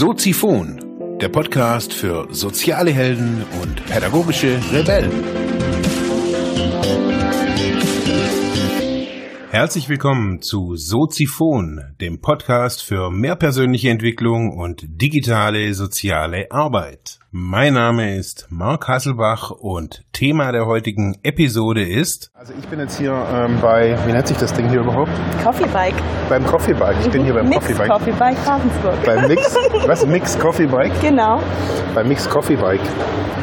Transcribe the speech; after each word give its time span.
Soziphon, 0.00 1.18
der 1.20 1.28
Podcast 1.28 1.92
für 1.92 2.26
soziale 2.30 2.90
Helden 2.90 3.44
und 3.60 3.84
pädagogische 3.84 4.58
Rebellen. 4.72 5.12
Herzlich 9.50 9.90
willkommen 9.90 10.40
zu 10.40 10.76
Soziphon, 10.76 11.82
dem 12.00 12.22
Podcast 12.22 12.82
für 12.82 13.10
mehr 13.10 13.36
persönliche 13.36 13.90
Entwicklung 13.90 14.56
und 14.56 14.86
digitale 14.88 15.74
soziale 15.74 16.50
Arbeit. 16.50 17.19
Mein 17.32 17.74
Name 17.74 18.16
ist 18.16 18.48
Marc 18.50 18.88
Hasselbach 18.88 19.52
und 19.52 20.02
Thema 20.12 20.50
der 20.50 20.66
heutigen 20.66 21.16
Episode 21.22 21.88
ist. 21.88 22.32
Also 22.34 22.52
ich 22.58 22.66
bin 22.66 22.80
jetzt 22.80 22.98
hier 22.98 23.12
ähm, 23.32 23.58
bei, 23.62 23.96
wie 24.04 24.12
nennt 24.12 24.26
sich 24.26 24.36
das 24.36 24.52
Ding 24.52 24.68
hier 24.68 24.80
überhaupt? 24.80 25.12
Coffee 25.44 25.68
Bike. 25.72 25.94
Beim 26.28 26.44
Coffee 26.44 26.74
Bike. 26.74 26.96
Ich 27.00 27.08
bin 27.08 27.22
hier 27.22 27.34
beim 27.34 27.48
Mix 27.48 27.60
Coffee 27.60 27.74
Bike. 27.74 27.88
Coffee 27.88 28.12
Bike 28.18 28.36
Ravensburg. 28.44 29.04
Beim 29.04 29.28
Mix, 29.28 29.56
was? 29.86 30.06
Mix 30.08 30.38
Coffee 30.40 30.66
Bike? 30.66 30.90
Genau. 31.00 31.40
Beim 31.94 32.08
Mix 32.08 32.28
Coffee 32.28 32.56
Bike. 32.56 32.80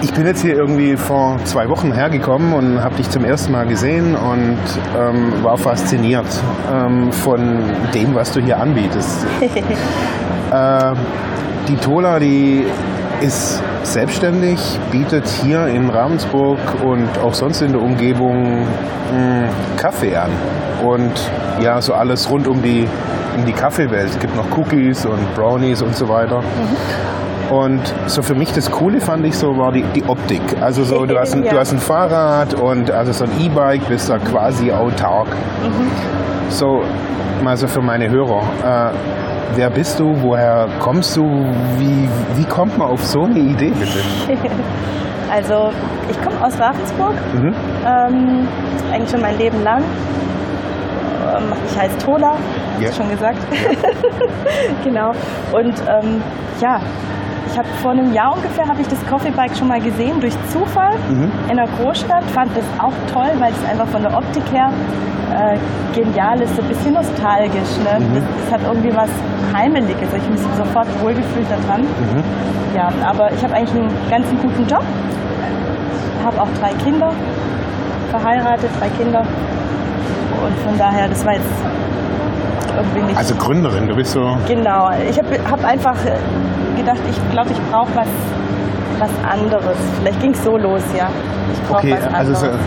Ich 0.01 0.13
bin 0.13 0.25
jetzt 0.25 0.41
hier 0.41 0.55
irgendwie 0.55 0.97
vor 0.97 1.37
zwei 1.45 1.69
Wochen 1.69 1.93
hergekommen 1.93 2.51
und 2.51 2.83
habe 2.83 2.95
dich 2.95 3.09
zum 3.09 3.23
ersten 3.23 3.53
Mal 3.53 3.67
gesehen 3.67 4.17
und 4.17 4.59
ähm, 4.99 5.31
war 5.43 5.57
fasziniert 5.57 6.27
ähm, 6.69 7.13
von 7.13 7.63
dem, 7.93 8.15
was 8.15 8.33
du 8.33 8.41
hier 8.41 8.59
anbietest. 8.59 9.25
äh, 10.51 10.93
die 11.69 11.77
Tola, 11.77 12.19
die 12.19 12.65
ist 13.21 13.61
selbstständig, 13.83 14.59
bietet 14.91 15.27
hier 15.27 15.67
in 15.67 15.89
Ravensburg 15.89 16.59
und 16.83 17.07
auch 17.23 17.33
sonst 17.33 17.61
in 17.61 17.71
der 17.71 17.81
Umgebung 17.81 18.61
mh, 18.61 19.49
Kaffee 19.77 20.15
an. 20.15 20.31
Und 20.85 21.11
ja, 21.61 21.81
so 21.81 21.93
alles 21.93 22.29
rund 22.29 22.47
um 22.47 22.61
die, 22.61 22.87
um 23.35 23.45
die 23.45 23.53
Kaffeewelt. 23.53 24.09
Es 24.09 24.19
gibt 24.19 24.35
noch 24.35 24.57
Cookies 24.57 25.05
und 25.05 25.33
Brownies 25.35 25.81
und 25.81 25.95
so 25.95 26.07
weiter. 26.07 26.43
Und 27.51 27.81
so 28.07 28.21
für 28.21 28.35
mich 28.35 28.51
das 28.53 28.69
Coole 28.69 28.99
fand 28.99 29.25
ich 29.25 29.37
so 29.37 29.57
war 29.57 29.71
die, 29.71 29.83
die 29.95 30.03
Optik. 30.05 30.41
Also 30.61 30.83
so 30.83 31.05
du 31.05 31.17
hast, 31.17 31.33
ein, 31.33 31.43
Ja. 31.43 31.51
du 31.53 31.59
hast 31.59 31.71
ein 31.71 31.79
Fahrrad 31.79 32.53
und 32.55 32.91
also 32.91 33.13
so 33.13 33.23
ein 33.25 33.31
E-Bike 33.39 33.87
bist 33.87 34.09
da 34.09 34.17
quasi 34.17 34.71
autark. 34.71 35.27
So 36.49 36.81
mal 37.43 37.55
so 37.55 37.67
für 37.67 37.81
meine 37.81 38.09
Hörer. 38.09 38.41
Äh, 38.65 38.91
wer 39.55 39.69
bist 39.69 39.99
du? 39.99 40.15
Woher 40.21 40.67
kommst 40.79 41.15
du? 41.15 41.23
Wie, 41.77 42.09
wie 42.35 42.45
kommt 42.45 42.77
man 42.77 42.89
auf 42.89 43.03
so 43.05 43.23
eine 43.23 43.39
Idee 43.39 43.71
bitte? 43.77 44.39
Also 45.29 45.71
ich 46.09 46.15
komme 46.21 46.37
aus 46.41 46.57
Ravensburg, 46.57 47.13
Mhm. 47.33 47.53
ähm, 47.85 48.47
eigentlich 48.93 49.09
schon 49.09 49.19
mein 49.21 49.37
Leben 49.37 49.61
lang. 49.61 49.83
Ähm, 51.35 51.43
Ich 51.69 51.77
heiße 51.77 51.97
Tola, 51.97 52.31
hast 52.75 52.81
Ja. 52.81 52.91
schon 52.93 53.09
gesagt. 53.09 53.37
genau. 54.85 55.11
Und 55.51 55.73
ähm, 55.89 56.21
ja, 56.61 56.79
ich 57.49 57.57
habe 57.57 57.67
vor 57.81 57.91
einem 57.91 58.13
Jahr 58.13 58.33
ungefähr 58.35 58.67
habe 58.67 58.81
ich 58.81 58.87
das 58.87 58.99
Coffee 59.07 59.31
Bike 59.31 59.55
schon 59.55 59.67
mal 59.67 59.79
gesehen 59.79 60.19
durch 60.19 60.33
Zufall 60.51 60.95
Mhm. 61.09 61.31
in 61.49 61.59
einer 61.59 61.67
Großstadt. 61.79 62.23
Fand 62.33 62.51
das 62.55 62.65
auch 62.79 62.93
toll, 63.13 63.31
weil 63.39 63.51
es 63.51 63.69
einfach 63.69 63.87
von 63.87 64.01
der 64.03 64.15
Optik 64.17 64.43
her 64.51 64.69
äh, 65.33 65.57
genial 65.99 66.39
ist, 66.41 66.55
so 66.55 66.61
ein 66.61 66.67
bisschen 66.67 66.93
nostalgisch. 66.93 67.77
Ne? 67.83 67.99
Mhm. 67.99 68.23
Das, 68.45 68.53
hat 68.53 68.61
irgendwie 68.65 68.95
was 68.95 69.09
Heimeliges. 69.53 70.07
Ich 70.15 70.21
habe 70.23 70.31
mich 70.31 70.41
sofort 70.57 70.87
wohlgefühlt 71.01 71.47
daran. 71.49 71.81
Mhm. 71.81 72.23
Ja, 72.75 72.89
aber 73.05 73.31
ich 73.31 73.43
habe 73.43 73.53
eigentlich 73.53 73.75
einen 73.81 73.91
ganz 74.09 74.25
guten 74.41 74.65
Job. 74.67 74.83
Habe 76.25 76.41
auch 76.41 76.47
drei 76.59 76.73
Kinder, 76.83 77.11
verheiratet, 78.11 78.69
drei 78.79 78.89
Kinder. 78.89 79.19
Und 79.19 80.57
von 80.67 80.77
daher, 80.77 81.07
das 81.07 81.25
war 81.25 81.33
jetzt 81.33 81.45
irgendwie 82.75 83.07
nicht. 83.07 83.17
Also 83.17 83.35
Gründerin, 83.35 83.87
du 83.87 83.95
bist 83.95 84.11
so. 84.11 84.37
genau. 84.47 84.89
Ich 85.09 85.17
habe 85.17 85.29
hab 85.49 85.63
einfach 85.65 85.95
äh, 86.05 86.11
gedacht, 86.77 86.99
ich 87.09 87.31
glaube, 87.31 87.49
ich 87.51 87.59
brauche 87.71 87.89
was, 87.95 88.07
was 88.99 89.09
anderes. 89.29 89.77
Vielleicht 90.01 90.21
ging 90.21 90.31
es 90.31 90.43
so 90.43 90.57
los, 90.57 90.81
ja. 90.97 91.09
Ich 91.53 91.61
brauche 91.67 91.79
Okay, 91.79 91.91
was 91.91 92.13
also 92.13 92.33
anderes. 92.45 92.59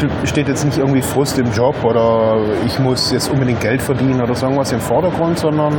so, 0.00 0.06
du 0.06 0.26
steht 0.26 0.48
jetzt 0.48 0.64
nicht 0.64 0.78
irgendwie 0.78 1.02
Frust 1.02 1.38
im 1.38 1.50
Job 1.52 1.74
oder 1.84 2.36
ich 2.66 2.78
muss 2.78 3.10
jetzt 3.12 3.30
unbedingt 3.30 3.60
Geld 3.60 3.80
verdienen 3.82 4.20
oder 4.20 4.34
so 4.34 4.46
irgendwas 4.46 4.72
im 4.72 4.80
Vordergrund, 4.80 5.38
sondern 5.38 5.72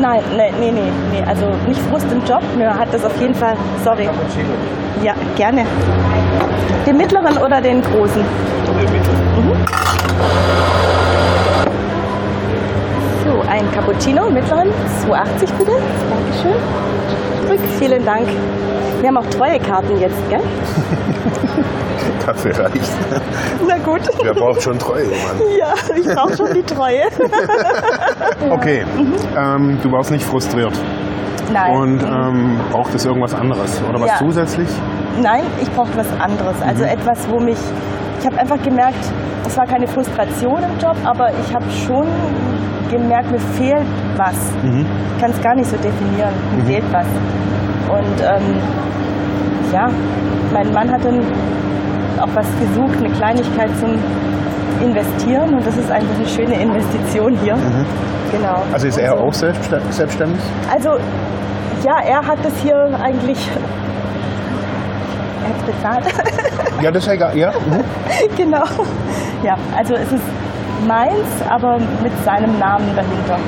Nein, 0.00 0.20
nee, 0.36 0.52
nee, 0.60 0.70
nee, 0.72 0.92
nee. 1.12 1.22
Also 1.26 1.46
nicht 1.66 1.80
Frust 1.90 2.06
im 2.12 2.22
Job. 2.24 2.42
Mir 2.56 2.72
hat 2.76 2.88
das 2.92 3.04
auf 3.04 3.18
jeden 3.20 3.34
Fall. 3.34 3.54
Sorry. 3.84 4.08
Ja, 5.02 5.14
gerne. 5.36 5.64
Den 6.86 6.96
mittleren 6.96 7.36
oder 7.38 7.60
den 7.60 7.80
großen? 7.82 8.22
Mhm. 8.22 9.52
So, 13.62 13.68
ein 13.68 13.74
Cappuccino, 13.74 14.30
mittleren, 14.30 14.68
2,80 15.06 15.52
bitte. 15.58 15.72
Dankeschön. 16.10 16.60
Zurück, 17.46 17.60
vielen 17.78 18.04
Dank. 18.04 18.26
Wir 19.00 19.08
haben 19.08 19.16
auch 19.18 19.26
Treuekarten 19.26 20.00
jetzt, 20.00 20.16
gell? 20.30 20.40
Kaffee 22.24 22.50
reicht. 22.50 22.90
Na 23.66 23.78
gut. 23.78 24.00
Wer 24.22 24.34
braucht 24.34 24.62
schon 24.62 24.78
Treue, 24.78 25.06
Mann? 25.06 25.40
Ja, 25.58 25.74
ich 25.96 26.06
brauche 26.14 26.36
schon 26.36 26.52
die 26.54 26.62
Treue. 26.62 27.02
Okay, 28.50 28.84
ähm, 29.36 29.78
du 29.82 29.92
warst 29.92 30.10
nicht 30.10 30.24
frustriert 30.24 30.72
Nein. 31.52 31.76
und 31.76 32.02
ähm, 32.02 32.60
brauchtest 32.72 33.06
irgendwas 33.06 33.34
anderes 33.34 33.80
oder 33.88 34.00
was 34.00 34.08
Ja. 34.08 34.16
zusätzlich? 34.18 34.68
Nein, 35.20 35.42
ich 35.60 35.70
brauchte 35.70 35.96
was 35.96 36.08
anderes. 36.20 36.56
Also 36.66 36.82
etwas, 36.84 37.18
wo 37.30 37.38
mich. 37.38 37.58
Ich 38.20 38.26
habe 38.26 38.38
einfach 38.38 38.60
gemerkt, 38.62 39.04
es 39.46 39.56
war 39.56 39.66
keine 39.66 39.86
Frustration 39.86 40.58
im 40.62 40.78
Job, 40.80 40.96
aber 41.04 41.30
ich 41.30 41.54
habe 41.54 41.64
schon 41.86 42.06
gemerkt, 42.92 43.30
mir 43.30 43.38
fehlt 43.40 43.86
was. 44.16 44.34
Ich 44.64 45.20
kann 45.20 45.30
es 45.30 45.40
gar 45.42 45.54
nicht 45.54 45.68
so 45.68 45.76
definieren. 45.76 46.32
Mir 46.56 46.64
fehlt 46.64 46.84
was. 46.92 47.06
Und 47.88 48.20
ähm, 48.20 48.56
ja, 49.72 49.88
mein 50.52 50.72
Mann 50.72 50.90
hat 50.90 51.04
dann 51.04 51.20
auch 52.20 52.28
was 52.34 52.46
gesucht, 52.60 52.98
eine 52.98 53.10
Kleinigkeit 53.10 53.70
zum 53.80 53.98
Investieren 54.80 55.54
und 55.54 55.66
das 55.66 55.76
ist 55.76 55.90
einfach 55.90 56.14
eine 56.16 56.26
schöne 56.28 56.54
Investition 56.60 57.36
hier. 57.42 57.54
Genau. 58.32 58.62
Also 58.72 58.86
ist 58.86 58.98
er 58.98 59.10
so. 59.10 59.16
auch 59.24 59.32
selbststä- 59.32 59.80
selbstständig? 59.90 60.40
Also, 60.72 60.90
ja, 61.84 61.98
er 62.06 62.26
hat 62.26 62.38
das 62.42 62.52
hier 62.62 62.88
eigentlich. 63.02 63.48
Er 65.42 65.48
hat 65.48 65.66
bezahlt. 65.66 66.82
Ja, 66.82 66.90
das 66.90 67.02
ist 67.02 67.06
ja 67.08 67.12
egal. 67.14 67.36
Ja? 67.36 67.50
Mhm. 67.50 67.84
genau. 68.36 68.64
Ja, 69.42 69.56
also 69.76 69.94
es 69.94 70.10
ist 70.12 70.22
meins, 70.86 71.26
aber 71.48 71.78
mit 72.02 72.12
seinem 72.24 72.58
Namen 72.58 72.86
dahinter. 72.94 73.38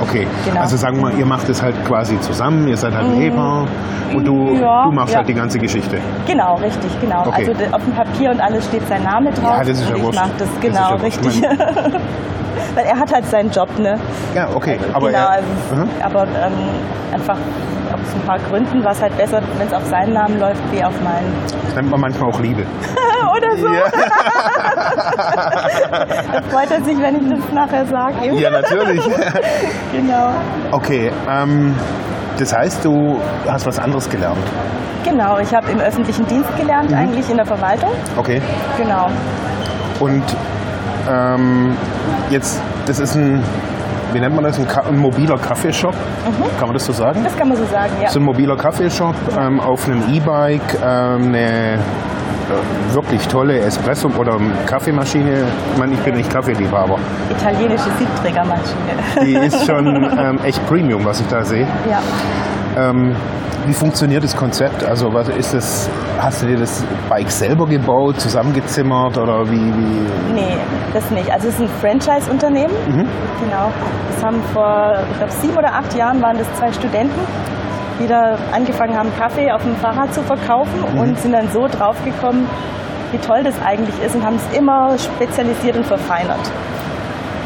Okay, 0.00 0.26
Genau. 0.44 0.60
also 0.60 0.76
sagen 0.76 0.96
wir 0.96 1.02
mal, 1.10 1.14
ihr 1.18 1.26
macht 1.26 1.48
es 1.48 1.62
halt 1.62 1.76
quasi 1.84 2.18
zusammen, 2.20 2.66
ihr 2.66 2.76
seid 2.76 2.92
halt 2.94 3.06
ein 3.06 3.20
Ehepaar 3.20 3.66
und 4.14 4.24
du, 4.26 4.34
Mhm. 4.34 4.60
Ja, 4.60 4.84
du 4.84 4.90
machst 4.92 5.12
ja. 5.12 5.18
halt 5.18 5.28
die 5.28 5.34
ganze 5.34 5.58
Geschichte. 5.60 5.98
Genau, 6.26 6.56
richtig, 6.56 6.90
genau. 7.00 7.24
Okay. 7.26 7.48
Also 7.50 7.52
auf 7.76 7.84
dem 7.84 7.94
Papier 7.94 8.30
und 8.30 8.40
alles 8.40 8.64
steht 8.66 8.86
sein 8.88 9.04
Name 9.04 9.30
drauf. 9.30 9.58
Ja, 9.58 9.64
das 9.64 9.78
ist 9.80 9.88
ja 9.88 9.94
und 9.94 10.08
ich 10.10 10.14
mach 10.14 10.28
das, 10.38 10.48
Das 10.48 10.60
genau, 10.60 10.90
wurscht. 10.92 11.04
richtig. 11.04 11.42
Weil 12.74 12.84
er 12.84 12.98
hat 12.98 13.12
halt 13.12 13.26
seinen 13.26 13.50
Job, 13.50 13.68
ne? 13.78 13.98
Ja, 14.34 14.48
okay. 14.54 14.78
Aber 14.92 15.06
genau, 15.06 15.18
er, 15.18 15.30
also, 15.30 15.46
Mhm. 15.74 15.88
aber 16.02 16.22
ähm, 16.22 16.52
einfach 17.12 17.34
aus 17.36 18.14
ein 18.14 18.26
paar 18.26 18.38
Gründen 18.50 18.82
war 18.82 18.92
es 18.92 19.02
halt 19.02 19.16
besser, 19.18 19.40
wenn 19.58 19.66
es 19.68 19.72
auf 19.74 19.84
seinen 19.86 20.14
Namen 20.14 20.38
läuft, 20.40 20.60
wie 20.72 20.82
auf 20.82 20.94
meinen. 21.02 21.32
das 21.66 21.74
nennt 21.76 21.90
man 21.90 22.00
manchmal 22.00 22.30
auch 22.30 22.40
Liebe. 22.40 22.62
Oder 23.36 23.56
so. 23.56 23.66
Dann 26.32 26.44
freut 26.44 26.70
er 26.70 26.82
sich, 26.84 27.00
wenn 27.00 27.16
ich 27.16 27.38
das 27.40 27.52
nachher 27.52 27.86
sage. 27.86 28.34
Ja, 28.34 28.50
natürlich. 28.60 29.02
Genau. 29.92 30.32
Okay, 30.70 31.10
ähm, 31.30 31.74
das 32.38 32.54
heißt, 32.56 32.84
du 32.84 33.20
hast 33.48 33.66
was 33.66 33.78
anderes 33.78 34.08
gelernt. 34.08 34.38
Genau, 35.04 35.38
ich 35.38 35.54
habe 35.54 35.70
im 35.70 35.80
öffentlichen 35.80 36.26
Dienst 36.26 36.48
gelernt, 36.56 36.90
Mhm. 36.90 36.96
eigentlich 36.96 37.28
in 37.30 37.36
der 37.36 37.46
Verwaltung. 37.46 37.90
Okay. 38.16 38.40
Genau. 38.78 39.08
Und 40.00 40.22
ähm, 41.10 41.76
jetzt, 42.30 42.60
das 42.86 42.98
ist 43.00 43.14
ein, 43.16 43.42
wie 44.12 44.20
nennt 44.20 44.34
man 44.34 44.44
das, 44.44 44.58
ein, 44.58 44.66
ein 44.88 44.96
mobiler 44.98 45.38
Kaffeeshop? 45.38 45.94
Kann 46.58 46.68
man 46.68 46.74
das 46.74 46.86
so 46.86 46.92
sagen? 46.92 47.22
Das 47.24 47.36
kann 47.36 47.48
man 47.48 47.56
so 47.56 47.64
sagen, 47.66 47.90
ja. 48.00 48.08
So 48.10 48.20
ein 48.20 48.24
mobiler 48.24 48.56
Kaffeeshop 48.56 49.14
ähm, 49.38 49.58
auf 49.60 49.86
einem 49.88 50.02
E-Bike, 50.14 50.78
ähm, 50.84 51.28
eine 51.28 51.78
wirklich 52.92 53.26
tolle 53.28 53.60
Espresso- 53.60 54.14
oder 54.18 54.38
Kaffeemaschine. 54.66 55.44
Ich 55.72 55.78
meine, 55.78 55.94
ich 55.94 56.00
bin 56.00 56.14
nicht 56.16 56.30
Kaffeeliebhaber. 56.30 56.98
Italienische 57.30 57.90
Siebträgermaschine. 57.98 58.92
Die 59.24 59.34
ist 59.34 59.66
schon 59.66 59.86
ähm, 60.18 60.38
echt 60.44 60.64
Premium, 60.66 61.04
was 61.04 61.20
ich 61.20 61.26
da 61.28 61.42
sehe. 61.44 61.66
ja. 61.88 62.00
Ähm, 62.76 63.14
wie 63.66 63.72
funktioniert 63.74 64.24
das 64.24 64.36
Konzept? 64.36 64.82
Also 64.82 65.12
was 65.14 65.28
ist 65.28 65.54
das? 65.54 65.88
Hast 66.18 66.42
du 66.42 66.46
dir 66.46 66.56
das 66.58 66.84
Bike 67.08 67.30
selber 67.30 67.64
gebaut, 67.66 68.18
zusammengezimmert 68.20 69.16
oder 69.16 69.48
wie? 69.48 69.54
wie? 69.72 70.32
Nee, 70.34 70.56
das 70.92 71.08
nicht. 71.12 71.30
Also 71.30 71.46
es 71.46 71.54
ist 71.54 71.60
ein 71.60 71.68
Franchise-Unternehmen. 71.80 72.72
Mhm. 72.88 73.06
Genau. 73.44 73.70
Das 74.12 74.24
haben 74.24 74.42
vor, 74.52 74.94
ich 75.12 75.16
glaube, 75.18 75.32
sieben 75.32 75.56
oder 75.56 75.72
acht 75.74 75.94
Jahren 75.94 76.20
waren 76.20 76.38
das 76.38 76.46
zwei 76.58 76.72
Studenten, 76.72 77.20
die 78.02 78.08
da 78.08 78.36
angefangen 78.52 78.96
haben, 78.98 79.10
Kaffee 79.18 79.50
auf 79.52 79.62
dem 79.62 79.76
Fahrrad 79.76 80.12
zu 80.12 80.22
verkaufen 80.22 80.84
Mhm. 80.92 81.00
und 81.00 81.18
sind 81.20 81.32
dann 81.32 81.48
so 81.50 81.66
draufgekommen, 81.68 82.46
wie 83.12 83.18
toll 83.18 83.42
das 83.44 83.54
eigentlich 83.64 83.94
ist 84.04 84.14
und 84.14 84.24
haben 84.24 84.36
es 84.36 84.58
immer 84.58 84.96
spezialisiert 84.98 85.76
und 85.76 85.86
verfeinert. 85.86 86.40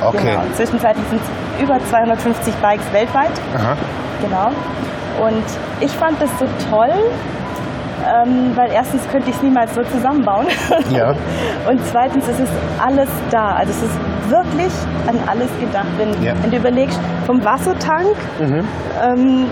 Okay. 0.05 0.19
Genau. 0.23 0.41
Zwischenzeitlich 0.55 1.05
sind 1.09 1.21
es 1.23 1.63
über 1.63 1.79
250 1.91 2.55
Bikes 2.57 2.85
weltweit. 2.93 3.33
Aha. 3.57 3.75
Genau. 4.23 4.49
Und 5.27 5.45
ich 5.81 5.91
fand 5.93 6.21
das 6.21 6.31
so 6.39 6.45
toll, 6.71 6.91
ähm, 8.07 8.53
weil 8.55 8.71
erstens 8.73 9.09
könnte 9.11 9.31
ich 9.31 9.37
es 9.37 9.43
niemals 9.43 9.75
so 9.75 9.83
zusammenbauen. 9.83 10.47
Ja. 10.91 11.11
Und 11.69 11.81
zweitens 11.91 12.29
ist 12.29 12.41
es 12.41 12.49
alles 12.85 13.09
da. 13.31 13.55
Also 13.57 13.73
es 13.73 13.83
ist 13.83 13.99
wirklich 14.31 14.73
an 15.09 15.19
alles 15.27 15.49
gedacht. 15.59 15.87
Wenn, 15.97 16.23
Ja. 16.23 16.35
wenn 16.43 16.51
du 16.51 16.59
überlegst, 16.59 17.01
vom 17.27 17.43
Wassertank, 17.45 18.15
ähm, 18.41 19.47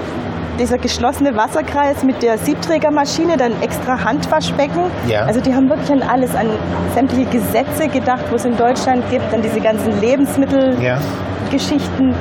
dieser 0.58 0.78
geschlossene 0.78 1.36
Wasserkreis 1.36 2.02
mit 2.04 2.22
der 2.22 2.38
Siebträgermaschine, 2.38 3.36
dann 3.36 3.52
extra 3.62 4.02
Handwaschbecken. 4.04 4.84
Ja. 5.08 5.22
Also 5.22 5.40
die 5.40 5.54
haben 5.54 5.68
wirklich 5.68 5.90
an 5.92 6.02
alles, 6.02 6.34
an 6.34 6.46
sämtliche 6.94 7.26
Gesetze 7.30 7.88
gedacht, 7.88 8.22
wo 8.30 8.36
es 8.36 8.44
in 8.44 8.56
Deutschland 8.56 9.02
gibt, 9.10 9.32
an 9.34 9.42
diese 9.42 9.60
ganzen 9.60 10.00
Lebensmittelgeschichten. 10.00 12.10
Ja. 12.10 12.14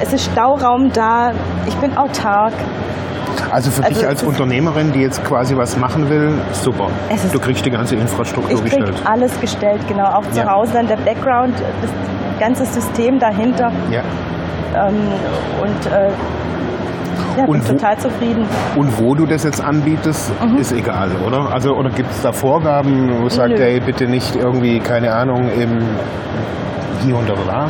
Es 0.00 0.12
ist 0.12 0.26
Stauraum 0.26 0.92
da. 0.92 1.32
Ich 1.66 1.74
bin 1.76 1.96
autark. 1.96 2.52
Also 3.50 3.70
für 3.70 3.82
Also 3.84 3.98
dich 4.00 4.06
als 4.06 4.22
Unternehmerin, 4.22 4.92
die 4.92 5.00
jetzt 5.00 5.24
quasi 5.24 5.56
was 5.56 5.76
machen 5.76 6.08
will, 6.10 6.32
super. 6.52 6.88
Du 7.32 7.38
kriegst 7.40 7.64
die 7.64 7.70
ganze 7.70 7.96
Infrastruktur 7.96 8.52
Ich 8.52 8.60
krieg 8.62 8.76
gestellt. 8.84 9.02
alles 9.04 9.40
gestellt, 9.40 9.80
genau. 9.88 10.04
Auch 10.04 10.22
zu 10.32 10.40
Ja. 10.40 10.52
Hause 10.52 10.72
dann 10.74 10.86
der 10.86 10.96
Background, 10.96 11.54
das 11.82 11.90
ganze 12.38 12.64
System 12.66 13.18
dahinter. 13.18 13.72
Ja. 13.90 14.02
Ähm, 14.76 14.94
und 15.62 15.86
äh, 15.92 16.10
ja, 17.38 17.44
bin 17.44 17.54
Und 17.54 17.68
wo- 17.68 17.72
total 17.72 17.96
zufrieden. 17.98 18.44
Und 18.76 18.98
wo 19.00 19.14
du 19.14 19.26
das 19.26 19.44
jetzt 19.44 19.62
anbietest, 19.62 20.30
ist 20.58 20.72
egal, 20.72 21.10
oder? 21.26 21.50
Also 21.52 21.74
oder 21.74 21.90
gibt 21.90 22.10
es 22.10 22.22
da 22.22 22.32
Vorgaben, 22.32 23.10
wo 23.18 23.24
du 23.24 23.28
sagst, 23.30 23.56
Nö. 23.56 23.62
ey, 23.62 23.80
bitte 23.80 24.06
nicht 24.06 24.36
irgendwie, 24.36 24.78
keine 24.80 25.12
Ahnung, 25.14 25.48
im 25.50 25.78
hier 27.04 27.16
und 27.16 27.28
da? 27.28 27.68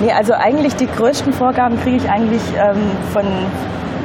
Nee, 0.00 0.12
also 0.12 0.32
eigentlich 0.32 0.74
die 0.76 0.86
größten 0.86 1.32
Vorgaben 1.32 1.78
kriege 1.82 1.96
ich 1.98 2.10
eigentlich 2.10 2.40
ähm, 2.56 2.76
von, 3.12 3.24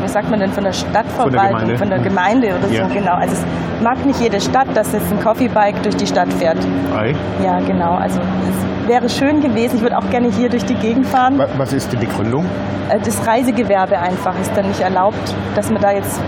was 0.06 0.14
sagt 0.14 0.30
man 0.30 0.40
denn, 0.40 0.52
von 0.52 0.64
der 0.64 0.72
Stadtverwaltung, 0.74 1.32
Gemeinde. 1.50 1.78
von 1.78 1.90
der. 1.90 2.00
Gemeinde 2.00 2.48
oder 2.58 2.72
Ja. 2.72 2.88
so, 2.88 2.94
genau. 2.94 3.16
Also 3.16 3.34
es 3.34 3.84
mag 3.84 4.06
nicht 4.06 4.20
jede 4.22 4.40
Stadt, 4.40 4.68
dass 4.76 4.94
jetzt 4.94 5.12
ein 5.12 5.20
Coffee-Bike 5.22 5.82
durch 5.84 5.96
die 5.98 6.08
Stadt 6.08 6.32
fährt. 6.34 6.58
Ei. 6.96 7.14
Ja, 7.44 7.60
genau. 7.60 7.96
Also 7.96 8.20
es 8.20 8.88
wäre 8.88 9.10
schön 9.10 9.42
gewesen. 9.42 9.78
Ich 9.78 9.82
würde 9.82 9.98
auch 9.98 10.10
gerne 10.12 10.30
hier 10.32 10.50
durch 10.50 10.64
die 10.66 10.76
Gegend 10.76 11.08
fahren. 11.08 11.38
Wa- 11.40 11.48
Was 11.58 11.74
ist 11.74 11.92
die 11.92 11.98
Begründung? 11.98 12.46
Äh, 12.90 13.00
Das 13.04 13.26
Reisegewerbe 13.28 13.98
einfach 13.98 14.34
ist 14.40 14.52
dann 14.56 14.68
nicht 14.68 14.80
erlaubt, 14.82 15.18
dass 15.56 15.72
man 15.72 15.82
da 15.82 15.92
jetzt 15.92 16.20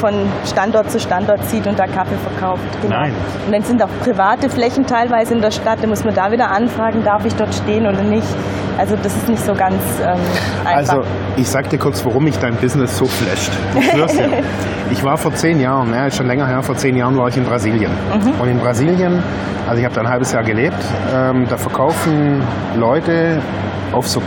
von 0.00 0.14
Standort 0.46 0.90
zu 0.90 0.98
Standort 0.98 1.44
zieht 1.44 1.66
und 1.66 1.78
da 1.78 1.86
Kaffee 1.86 2.16
verkauft. 2.16 2.62
Genau. 2.82 2.96
Nein. 2.96 3.12
Und 3.46 3.52
dann 3.54 3.62
sind 3.62 3.82
auch 3.82 3.88
private 4.02 4.48
Flächen 4.48 4.86
teilweise 4.86 5.34
in 5.34 5.42
der 5.42 5.50
Stadt, 5.50 5.78
da 5.82 5.86
muss 5.86 6.04
man 6.04 6.14
da 6.14 6.32
wieder 6.32 6.50
anfragen, 6.50 7.04
darf 7.04 7.24
ich 7.26 7.34
dort 7.34 7.54
stehen 7.54 7.86
oder 7.86 8.02
nicht. 8.02 8.26
Also 8.78 8.94
das 8.94 9.14
ist 9.16 9.28
nicht 9.28 9.44
so 9.44 9.54
ganz 9.54 9.82
ähm, 10.00 10.18
einfach. 10.64 10.98
Also, 10.98 11.08
ich 11.36 11.48
sag 11.48 11.68
dir 11.68 11.78
kurz, 11.78 12.04
warum 12.04 12.24
mich 12.24 12.38
dein 12.38 12.54
Business 12.54 12.96
so 12.96 13.06
flasht. 13.06 13.50
Ich 14.92 15.02
war 15.04 15.16
vor 15.16 15.34
zehn 15.34 15.58
Jahren, 15.58 15.92
ja, 15.92 16.08
schon 16.10 16.28
länger 16.28 16.46
her, 16.46 16.62
vor 16.62 16.76
zehn 16.76 16.96
Jahren 16.96 17.16
war 17.16 17.26
ich 17.26 17.36
in 17.36 17.44
Brasilien. 17.44 17.90
Mhm. 17.90 18.40
Und 18.40 18.48
in 18.48 18.58
Brasilien, 18.60 19.20
also 19.66 19.80
ich 19.80 19.84
habe 19.84 19.96
da 19.96 20.02
ein 20.02 20.08
halbes 20.08 20.32
Jahr 20.32 20.44
gelebt, 20.44 20.78
ähm, 21.12 21.46
da 21.48 21.56
verkaufen 21.56 22.40
Leute 22.76 23.42
auf 23.90 24.06
so 24.06 24.22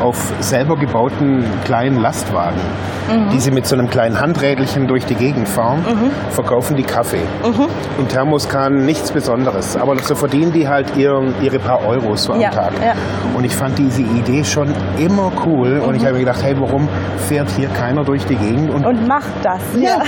auf 0.00 0.32
selber 0.40 0.76
gebauten 0.76 1.44
kleinen 1.64 2.00
Lastwagen, 2.00 2.60
Mhm. 3.08 3.30
die 3.30 3.38
sie 3.38 3.52
mit 3.52 3.66
so 3.66 3.76
einem 3.76 3.88
kleinen 3.88 4.18
Handrädelchen 4.20 4.88
durch 4.88 5.06
die 5.06 5.14
Gegend 5.14 5.48
fahren, 5.48 5.84
verkaufen 6.30 6.74
die 6.76 6.82
Kaffee. 6.82 7.22
Mhm. 7.44 7.66
In 8.00 8.08
Thermoskannen 8.08 8.84
nichts 8.84 9.12
Besonderes, 9.12 9.76
aber 9.76 9.96
so 9.98 10.16
verdienen 10.16 10.50
die 10.52 10.66
halt 10.68 10.96
ihren, 10.96 11.32
ihre 11.40 11.60
paar 11.60 11.86
Euros 11.86 12.24
so 12.24 12.32
am 12.32 12.40
Ja, 12.40 12.50
Tag. 12.50 12.72
ja. 12.84 12.94
Und 13.36 13.44
ich 13.44 13.54
fand 13.54 13.78
diese 13.78 14.02
Idee 14.02 14.42
schon 14.44 14.74
immer 14.98 15.30
cool 15.46 15.78
und 15.86 15.94
ich 15.94 16.02
habe 16.02 16.14
mir 16.14 16.20
gedacht, 16.20 16.42
hey, 16.42 16.54
warum 16.58 16.88
fährt 17.28 17.48
hier 17.50 17.68
keiner 17.68 18.02
durch 18.02 18.24
die 18.26 18.34
Gegend? 18.34 18.74
Und, 18.74 18.84
und 18.84 19.06
macht 19.06 19.30
das. 19.42 19.60
Ja. 19.78 19.98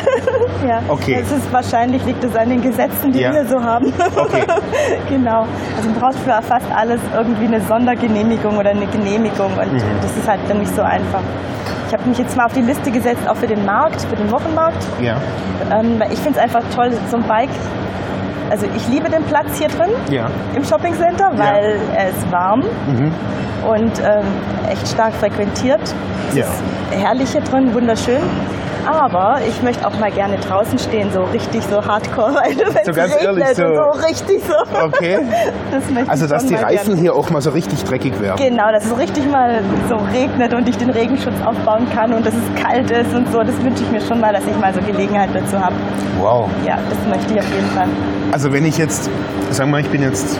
ja. 0.66 0.80
Okay. 0.88 1.18
Das 1.20 1.30
ist 1.38 1.52
wahrscheinlich 1.52 2.04
liegt 2.04 2.24
es 2.24 2.34
an 2.34 2.48
den 2.48 2.62
Gesetzen, 2.62 3.12
die 3.12 3.20
wir 3.20 3.46
so 3.46 3.62
haben. 3.62 3.92
Okay. 4.16 4.44
genau. 5.08 5.46
Also 5.76 5.88
man 5.90 6.00
braucht 6.00 6.14
für 6.18 6.42
fast 6.42 6.66
alles 6.74 7.00
irgendwie 7.14 7.46
eine 7.46 7.60
Sondergenehmigung 7.60 8.56
oder 8.58 8.70
eine 8.70 8.86
Genehmigung 8.86 9.52
und 9.56 9.77
Mhm. 9.82 10.00
das 10.02 10.16
ist 10.16 10.28
halt 10.28 10.40
dann 10.48 10.58
nicht 10.58 10.74
so 10.74 10.82
einfach. 10.82 11.20
Ich 11.88 11.94
habe 11.94 12.06
mich 12.08 12.18
jetzt 12.18 12.36
mal 12.36 12.44
auf 12.46 12.52
die 12.52 12.60
Liste 12.60 12.90
gesetzt, 12.90 13.26
auch 13.28 13.36
für 13.36 13.46
den 13.46 13.64
Markt, 13.64 14.00
für 14.02 14.16
den 14.16 14.30
Wochenmarkt. 14.30 14.84
ja, 15.00 15.16
Ähm, 15.70 15.98
weil 15.98 16.12
ich 16.12 16.18
finde 16.18 16.38
es 16.38 16.44
einfach 16.44 16.62
toll, 16.74 16.90
so 17.10 17.16
ein 17.16 17.22
Bike. 17.24 17.48
Also 18.50 18.66
ich 18.76 18.88
liebe 18.88 19.10
den 19.10 19.22
Platz 19.24 19.58
hier 19.58 19.68
drin 19.68 19.90
ja. 20.10 20.26
im 20.54 20.64
Shoppingcenter, 20.64 21.32
weil 21.36 21.78
er 21.94 22.08
ist 22.10 22.30
warm 22.32 22.60
Mhm. 22.86 23.12
und 23.68 23.92
ähm, 24.00 24.24
echt 24.70 24.88
stark 24.88 25.12
frequentiert. 25.14 25.80
Es 26.30 26.34
Ja. 26.36 26.44
ist 26.44 26.62
herrlich 27.02 27.30
hier 27.30 27.42
drin, 27.42 27.72
wunderschön. 27.74 28.20
Aber 28.88 29.38
ich 29.46 29.62
möchte 29.62 29.86
auch 29.86 29.98
mal 29.98 30.10
gerne 30.10 30.36
draußen 30.38 30.78
stehen, 30.78 31.10
so 31.12 31.22
richtig 31.24 31.62
so 31.70 31.84
hardcore, 31.84 32.34
weil 32.42 32.56
wenn 32.56 32.84
So 32.84 32.90
es 32.90 32.96
ganz 32.96 33.14
regnet 33.14 33.22
ehrlich, 33.22 33.56
so- 33.56 33.64
und 33.64 33.74
so 33.74 34.06
richtig 34.06 34.42
so. 34.44 34.80
Okay. 34.84 35.18
Das 35.70 36.08
Also, 36.08 36.26
dass 36.26 36.46
die 36.46 36.54
Reifen 36.54 36.86
gerne. 36.86 37.00
hier 37.00 37.14
auch 37.14 37.28
mal 37.30 37.42
so 37.42 37.50
richtig 37.50 37.84
dreckig 37.84 38.18
werden. 38.20 38.36
Genau, 38.38 38.70
dass 38.72 38.86
es 38.86 38.96
richtig 38.98 39.30
mal 39.30 39.60
so 39.88 39.96
regnet 40.14 40.54
und 40.54 40.66
ich 40.68 40.76
den 40.78 40.90
Regenschutz 40.90 41.34
aufbauen 41.44 41.86
kann 41.94 42.14
und 42.14 42.24
dass 42.24 42.32
es 42.34 42.62
kalt 42.62 42.90
ist 42.90 43.12
und 43.14 43.30
so. 43.30 43.42
Das 43.42 43.54
wünsche 43.62 43.82
ich 43.82 43.90
mir 43.90 44.00
schon 44.00 44.18
mal, 44.20 44.32
dass 44.32 44.44
ich 44.46 44.56
mal 44.58 44.72
so 44.72 44.80
Gelegenheit 44.80 45.28
dazu 45.34 45.58
habe. 45.62 45.74
Wow. 46.18 46.48
Ja, 46.66 46.78
das 46.88 46.98
möchte 47.08 47.34
ich 47.34 47.40
auf 47.40 47.54
jeden 47.54 47.68
Fall. 47.70 47.86
Also 48.32 48.52
wenn 48.52 48.64
ich 48.64 48.78
jetzt, 48.78 49.10
sag 49.50 49.68
mal, 49.68 49.80
ich 49.80 49.88
bin 49.90 50.02
jetzt 50.02 50.38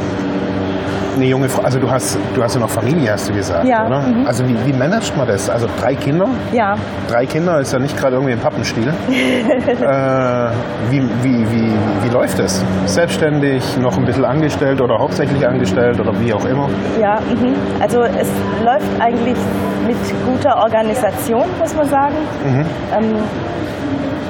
eine 1.18 1.26
junge 1.26 1.48
Frau, 1.48 1.62
also 1.62 1.78
du 1.78 1.90
hast, 1.90 2.18
du 2.34 2.42
hast 2.42 2.54
ja 2.54 2.60
noch 2.60 2.70
Familie, 2.70 3.12
hast 3.12 3.28
du 3.28 3.32
gesagt, 3.34 3.66
Ja, 3.66 3.86
oder? 3.86 4.00
mhm. 4.00 4.26
Also 4.26 4.46
wie, 4.48 4.56
wie 4.66 4.72
managt 4.72 5.16
man 5.16 5.26
das? 5.26 5.50
Also 5.50 5.68
drei 5.80 5.94
Kinder? 5.94 6.28
Ja, 6.52 6.76
Drei 7.08 7.26
Kinder 7.26 7.60
ist 7.60 7.72
ja 7.72 7.78
nicht 7.78 7.96
gerade 7.96 8.16
irgendwie 8.16 8.32
ein 8.32 8.38
Pappenstiel. 8.40 8.88
äh, 9.08 10.50
wie, 10.90 11.02
wie, 11.22 11.50
wie, 11.50 11.72
wie 12.02 12.08
läuft 12.12 12.38
das? 12.38 12.64
Selbstständig, 12.86 13.62
noch 13.78 13.96
ein 13.98 14.04
bisschen 14.04 14.24
angestellt 14.24 14.80
oder 14.80 14.98
hauptsächlich 14.98 15.46
angestellt 15.46 15.98
oder 16.00 16.12
wie 16.20 16.32
auch 16.32 16.44
immer? 16.44 16.68
Ja, 17.00 17.18
mhm. 17.20 17.54
also 17.80 18.02
es 18.02 18.28
läuft 18.64 18.86
eigentlich 19.00 19.36
mit 19.86 19.96
guter 20.26 20.56
Organisation, 20.58 21.44
muss 21.58 21.74
man 21.74 21.88
sagen. 21.88 22.14
Ähm, 22.46 23.14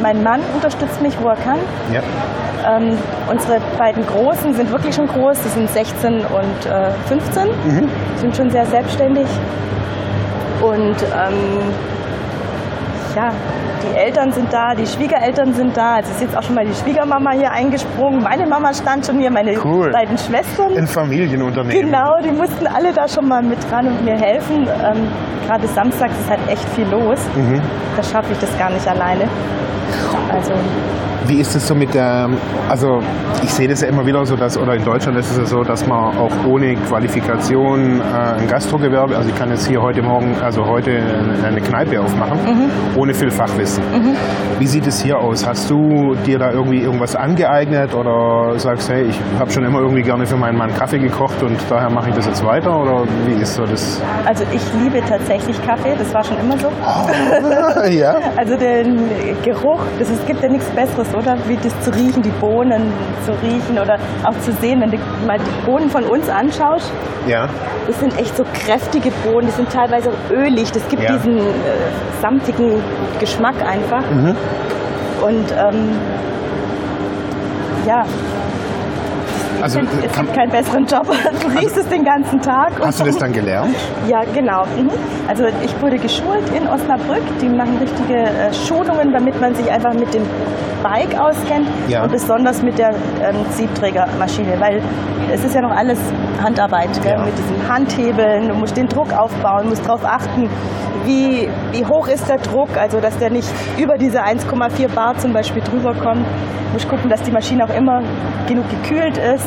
mein 0.02 0.22
Mann 0.22 0.40
unterstützt 0.54 1.02
mich, 1.02 1.14
wo 1.20 1.28
er 1.28 1.36
kann. 1.36 1.58
Ja. 1.92 2.00
Ähm, 2.68 2.98
unsere 3.30 3.60
beiden 3.78 4.04
Großen 4.06 4.52
sind 4.54 4.70
wirklich 4.70 4.94
schon 4.94 5.06
groß, 5.06 5.40
die 5.42 5.48
sind 5.48 5.70
16 5.70 6.16
und 6.18 6.66
äh, 6.70 6.90
15, 7.06 7.48
sind 8.16 8.36
schon 8.36 8.50
sehr 8.50 8.66
selbstständig. 8.66 9.26
Und 10.60 10.96
ähm, 11.02 11.72
ja, 13.16 13.30
die 13.82 13.96
Eltern 13.96 14.32
sind 14.32 14.52
da, 14.52 14.74
die 14.74 14.86
Schwiegereltern 14.86 15.52
sind 15.54 15.76
da. 15.76 15.94
Also 15.96 16.10
ist 16.10 16.20
jetzt 16.20 16.36
auch 16.36 16.42
schon 16.42 16.56
mal 16.56 16.64
die 16.66 16.74
Schwiegermama 16.74 17.30
hier 17.30 17.50
eingesprungen. 17.50 18.22
Meine 18.22 18.46
Mama 18.46 18.74
stand 18.74 19.06
schon 19.06 19.18
hier, 19.18 19.30
meine 19.30 19.54
Cool. 19.64 19.90
beiden 19.92 20.18
Schwestern. 20.18 20.76
Ein 20.76 20.86
Familienunternehmen. 20.86 21.86
Genau, 21.86 22.16
die 22.22 22.32
mussten 22.32 22.66
alle 22.66 22.92
da 22.92 23.06
schon 23.08 23.28
mal 23.28 23.42
mit 23.42 23.58
dran 23.70 23.86
und 23.86 24.04
mir 24.04 24.16
helfen. 24.16 24.66
Ähm, 24.84 25.08
Gerade 25.46 25.66
samstags 25.68 26.12
ist 26.20 26.28
halt 26.28 26.40
echt 26.48 26.68
viel 26.70 26.86
los. 26.88 27.20
Mhm. 27.34 27.62
Da 27.96 28.02
schaffe 28.02 28.32
ich 28.32 28.38
das 28.38 28.56
gar 28.58 28.70
nicht 28.70 28.86
alleine. 28.86 29.24
Also, 30.32 30.52
Wie 31.26 31.40
ist 31.40 31.54
es 31.54 31.66
so 31.66 31.74
mit 31.74 31.92
der, 31.94 32.28
also 32.68 33.00
ich 33.42 33.52
sehe 33.52 33.68
das 33.68 33.82
ja 33.82 33.88
immer 33.88 34.06
wieder 34.06 34.24
so, 34.24 34.36
dass, 34.36 34.56
oder 34.56 34.74
in 34.74 34.84
Deutschland 34.84 35.18
ist 35.18 35.30
es 35.30 35.36
ja 35.38 35.44
so, 35.44 35.62
dass 35.62 35.86
man 35.86 36.16
auch 36.16 36.32
ohne 36.46 36.74
Qualifikation 36.76 38.00
äh, 38.00 38.40
ein 38.40 38.46
Gastrogewerbe, 38.48 39.16
also 39.16 39.28
ich 39.28 39.34
kann 39.36 39.50
jetzt 39.50 39.66
hier 39.66 39.82
heute 39.82 40.02
Morgen, 40.02 40.36
also 40.42 40.64
heute 40.66 41.02
eine 41.44 41.60
Kneipe 41.60 42.00
aufmachen, 42.00 42.38
ohne 42.96 43.12
viel 43.14 43.30
Fachwissen. 43.30 43.82
Wie 44.58 44.66
sieht 44.66 44.86
es 44.86 45.02
hier 45.02 45.18
aus? 45.18 45.46
Hast 45.46 45.68
du 45.70 46.14
dir 46.26 46.38
da 46.38 46.50
irgendwie 46.50 46.80
irgendwas 46.80 47.14
angeeignet 47.14 47.94
oder 47.94 48.58
sagst, 48.58 48.88
hey, 48.88 49.04
ich 49.04 49.20
habe 49.38 49.50
schon 49.50 49.64
immer 49.64 49.80
irgendwie 49.80 50.02
gerne 50.02 50.26
für 50.26 50.36
meinen 50.36 50.56
Mann 50.56 50.74
Kaffee 50.74 50.98
gekocht 50.98 51.42
und 51.42 51.58
daher 51.68 51.90
mache 51.90 52.10
ich 52.10 52.14
das 52.14 52.26
jetzt 52.26 52.44
weiter 52.44 52.80
oder 52.80 53.04
wie 53.26 53.40
ist 53.40 53.54
so 53.54 53.64
das? 53.64 54.00
also 54.24 54.44
ich 54.52 54.62
liebe 54.82 55.00
tatsächlich 55.08 55.56
Kaffee, 55.66 55.94
das 55.98 56.12
war 56.12 56.24
schon 56.24 56.38
immer 56.38 56.56
so. 56.58 56.68
ja. 57.90 58.16
Also 58.36 58.56
den 58.56 58.98
Geruch, 59.42 59.77
das, 59.98 60.10
es 60.10 60.24
gibt 60.26 60.42
ja 60.42 60.48
nichts 60.48 60.68
Besseres, 60.70 61.14
oder? 61.14 61.36
Wie 61.46 61.56
das 61.56 61.78
zu 61.82 61.90
riechen, 61.94 62.22
die 62.22 62.30
Bohnen 62.30 62.92
zu 63.24 63.32
riechen 63.42 63.78
oder 63.80 63.98
auch 64.24 64.38
zu 64.40 64.52
sehen, 64.52 64.80
wenn 64.80 64.90
du 64.90 64.98
mal 65.26 65.38
die 65.38 65.66
Bohnen 65.66 65.90
von 65.90 66.04
uns 66.04 66.28
anschaust. 66.28 66.90
Ja. 67.26 67.48
Das 67.86 67.98
sind 68.00 68.18
echt 68.18 68.36
so 68.36 68.44
kräftige 68.52 69.10
Bohnen, 69.24 69.46
die 69.46 69.52
sind 69.52 69.70
teilweise 69.72 70.10
ölig. 70.30 70.70
Das 70.72 70.86
gibt 70.88 71.02
Ja. 71.02 71.12
diesen 71.12 71.38
äh, 71.38 71.42
samtigen 72.20 72.82
Geschmack 73.20 73.54
einfach. 73.66 74.02
Mhm. 74.10 74.34
Und 75.22 75.52
ähm, 75.58 75.88
ja, 77.86 78.04
Also 79.62 79.80
es 79.80 80.16
gibt 80.16 80.34
keinen 80.34 80.50
besseren 80.50 80.86
Job. 80.86 81.06
Du 81.42 81.58
riechst 81.58 81.76
es 81.76 81.88
den 81.88 82.04
ganzen 82.04 82.40
Tag. 82.40 82.72
hast 82.82 83.00
du 83.00 83.04
das 83.04 83.18
dann 83.18 83.32
gelernt? 83.32 83.74
Ja, 84.08 84.22
genau. 84.34 84.64
Mhm. 84.76 84.90
Also 85.28 85.44
ich 85.64 85.80
wurde 85.82 85.98
geschult 85.98 86.44
in 86.56 86.66
Osnabrück. 86.68 87.22
Die 87.40 87.48
machen 87.48 87.78
richtige 87.80 88.16
äh, 88.18 88.52
Schulungen, 88.52 89.12
damit 89.12 89.40
man 89.40 89.54
sich 89.54 89.70
einfach 89.70 89.94
mit 89.94 90.12
dem 90.14 90.22
Bike 90.82 91.18
auskennt 91.18 91.66
Ja. 91.88 92.04
und 92.04 92.12
besonders 92.12 92.62
mit 92.62 92.78
der 92.78 92.90
ähm, 92.90 93.36
Siebträgermaschine, 93.50 94.58
weil 94.60 94.80
es 95.32 95.44
ist 95.44 95.54
ja 95.54 95.60
noch 95.60 95.74
alles 95.76 95.98
Handarbeit? 96.42 96.88
Ja. 97.04 97.18
mit 97.24 97.34
diesen 97.36 97.68
Handhebeln. 97.68 98.48
Du 98.48 98.54
musst 98.54 98.76
den 98.76 98.88
Druck 98.88 99.12
aufbauen, 99.12 99.68
musst 99.68 99.84
darauf 99.86 100.04
achten, 100.04 100.48
wie, 101.04 101.48
wie 101.72 101.84
hoch 101.86 102.08
ist 102.08 102.28
der 102.28 102.38
Druck, 102.38 102.68
also 102.78 103.00
dass 103.00 103.16
der 103.18 103.30
nicht 103.30 103.48
über 103.78 103.96
diese 103.98 104.22
1,4 104.22 104.88
Bar 104.88 105.16
zum 105.18 105.32
Beispiel 105.32 105.62
drüber 105.62 105.94
kommt. 105.94 106.24
Muss 106.72 106.82
ich 106.82 106.88
gucken, 106.88 107.08
dass 107.10 107.22
die 107.22 107.30
Maschine 107.30 107.64
auch 107.64 107.74
immer 107.74 108.02
genug 108.46 108.64
gekühlt 108.70 109.16
ist. 109.18 109.46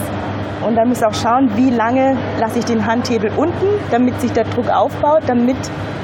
Und 0.66 0.76
dann 0.76 0.90
muss 0.90 1.00
ich 1.00 1.06
auch 1.06 1.14
schauen, 1.14 1.50
wie 1.56 1.72
lange 1.72 2.16
lasse 2.40 2.60
ich 2.60 2.66
den 2.66 2.86
Handhebel 2.86 3.32
unten, 3.36 3.66
damit 3.90 4.20
sich 4.22 4.32
der 4.32 4.44
Druck 4.44 4.70
aufbaut, 4.70 5.22
damit, 5.28 5.58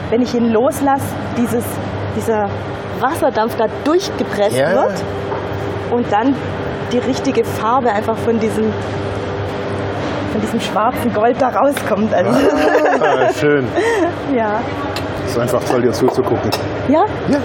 wenn 0.09 0.21
ich 0.21 0.33
ihn 0.33 0.51
loslasse, 0.51 1.05
dieses, 1.37 1.63
dieser 2.15 2.47
Wasserdampf 2.99 3.55
da 3.57 3.65
durchgepresst 3.83 4.57
Ja. 4.57 4.71
wird 4.73 5.03
und 5.91 6.11
dann 6.11 6.33
die 6.91 6.97
richtige 6.97 7.43
Farbe 7.43 7.91
einfach 7.91 8.17
von 8.17 8.39
diesem, 8.39 8.73
von 10.31 10.41
diesem 10.41 10.59
schwarzen 10.59 11.13
Gold 11.13 11.39
da 11.39 11.49
rauskommt. 11.49 12.13
Also, 12.13 12.31
Ah, 12.31 13.29
schön. 13.39 13.67
ja. 14.35 14.59
Ist 15.37 15.53
einfach 15.53 15.69
toll, 15.69 15.81
dir 15.83 15.91
zuzugucken. 15.91 16.49
Ja, 16.87 17.05
Ja. 17.27 17.37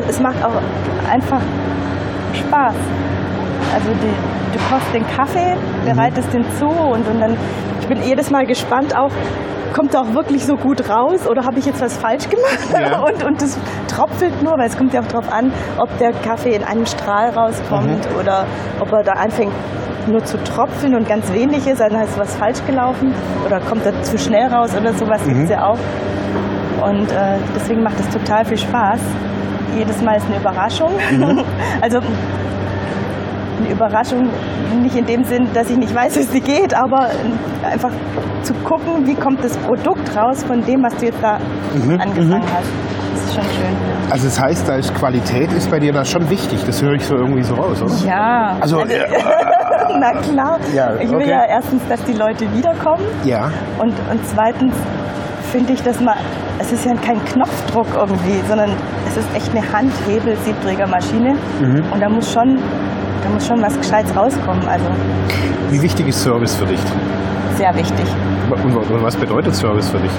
es 0.08 0.18
macht 0.20 0.44
auch 0.44 0.60
einfach 1.08 1.40
Spaß. 2.32 2.74
Also 3.74 3.90
die, 3.90 4.56
du 4.56 4.58
kochst 4.68 4.92
den 4.92 5.06
Kaffee, 5.16 5.56
bereitest 5.84 6.32
den 6.32 6.44
zu 6.58 6.66
und, 6.66 7.06
und 7.06 7.20
dann, 7.20 7.36
ich 7.80 7.86
bin 7.86 8.02
jedes 8.02 8.30
Mal 8.30 8.44
gespannt 8.44 8.96
auch, 8.96 9.12
kommt 9.72 9.94
er 9.94 10.00
auch 10.00 10.14
wirklich 10.14 10.44
so 10.44 10.56
gut 10.56 10.88
raus 10.88 11.28
oder 11.28 11.44
habe 11.44 11.60
ich 11.60 11.66
jetzt 11.66 11.80
was 11.80 11.96
falsch 11.96 12.28
gemacht? 12.28 12.58
Ja. 12.72 12.98
Und, 13.06 13.22
und 13.22 13.42
das 13.42 13.56
tropfelt 13.88 14.42
nur, 14.42 14.54
weil 14.58 14.68
es 14.68 14.76
kommt 14.76 14.92
ja 14.94 15.00
auch 15.00 15.06
darauf 15.06 15.30
an, 15.32 15.52
ob 15.78 15.96
der 15.98 16.12
Kaffee 16.12 16.54
in 16.54 16.64
einem 16.64 16.86
Strahl 16.86 17.30
rauskommt 17.30 18.08
oder 18.18 18.46
ob 18.80 18.90
er 18.92 19.02
da 19.02 19.12
anfängt 19.12 19.52
nur 20.08 20.24
zu 20.24 20.42
tropfen 20.42 20.94
und 20.94 21.08
ganz 21.08 21.32
wenig 21.32 21.66
ist, 21.66 21.80
dann 21.80 21.92
ist 22.00 22.18
was 22.18 22.34
falsch 22.36 22.64
gelaufen 22.66 23.12
oder 23.44 23.60
kommt 23.60 23.84
er 23.84 24.02
zu 24.02 24.18
schnell 24.18 24.46
raus 24.46 24.70
oder 24.76 24.92
sowas 24.94 25.22
gibt 25.24 25.44
es 25.44 25.50
ja 25.50 25.66
auch. 25.66 25.78
Und 26.82 27.10
äh, 27.10 27.38
deswegen 27.54 27.82
macht 27.82 27.98
es 28.00 28.08
total 28.10 28.44
viel 28.44 28.58
Spaß. 28.58 29.00
Jedes 29.76 30.02
Mal 30.02 30.16
ist 30.16 30.26
eine 30.26 30.36
Überraschung. 30.36 30.90
also 31.80 31.98
eine 33.58 33.70
Überraschung 33.70 34.28
nicht 34.82 34.96
in 34.96 35.06
dem 35.06 35.24
Sinn, 35.24 35.48
dass 35.54 35.70
ich 35.70 35.76
nicht 35.76 35.94
weiß, 35.94 36.16
wie 36.16 36.22
sie 36.22 36.40
geht, 36.40 36.74
aber 36.74 37.10
einfach 37.64 37.90
zu 38.42 38.52
gucken, 38.54 39.06
wie 39.06 39.14
kommt 39.14 39.42
das 39.42 39.56
Produkt 39.58 40.14
raus 40.16 40.44
von 40.44 40.64
dem, 40.64 40.82
was 40.82 40.94
du 40.96 41.06
jetzt 41.06 41.22
da 41.22 41.38
angefangen 41.98 42.42
hast. 42.42 42.68
Das 43.12 43.24
ist 43.24 43.34
schon 43.34 43.44
schön. 43.44 43.76
Also 44.10 44.26
das 44.26 44.40
heißt, 44.40 44.68
da 44.68 44.76
ist 44.76 44.94
Qualität 44.94 45.52
ist 45.52 45.70
bei 45.70 45.80
dir 45.80 45.92
da 45.92 46.04
schon 46.04 46.28
wichtig. 46.30 46.62
Das 46.64 46.82
höre 46.82 46.94
ich 46.94 47.04
so 47.04 47.16
irgendwie 47.16 47.42
so 47.42 47.54
raus, 47.54 47.82
oder? 47.82 47.94
Ja. 48.06 48.56
Also, 48.60 48.84
Na 49.98 50.12
klar. 50.12 50.58
Ja, 50.74 50.94
ich 51.00 51.10
will 51.10 51.16
okay. 51.16 51.30
ja 51.30 51.44
erstens, 51.46 51.82
dass 51.88 52.02
die 52.04 52.12
Leute 52.12 52.46
wiederkommen 52.54 53.04
ja. 53.24 53.50
und, 53.78 53.94
und 54.10 54.20
zweitens 54.34 54.74
finde 55.50 55.72
ich, 55.72 55.82
dass 55.82 56.00
man, 56.00 56.16
es 56.58 56.72
ist 56.72 56.84
ja 56.84 56.94
kein 56.94 57.22
Knopfdruck 57.26 57.86
irgendwie, 57.94 58.40
sondern 58.48 58.70
es 59.08 59.16
ist 59.16 59.28
echt 59.34 59.50
eine 59.50 59.62
Handhebel-Siebträgermaschine 59.72 61.36
und 61.92 62.00
da 62.00 62.08
muss 62.08 62.32
schon, 62.32 62.56
da 63.22 63.28
muss 63.32 63.46
schon 63.46 63.60
was 63.62 63.76
Gescheites 63.78 64.14
rauskommen. 64.16 64.66
Also 64.68 64.86
Wie 65.70 65.80
wichtig 65.82 66.08
ist 66.08 66.22
Service 66.22 66.54
für 66.56 66.66
dich? 66.66 66.80
sehr 67.56 67.74
wichtig. 67.74 68.06
Und 68.50 69.02
was 69.02 69.16
bedeutet 69.16 69.54
Service 69.54 69.88
für 69.88 69.98
dich? 69.98 70.10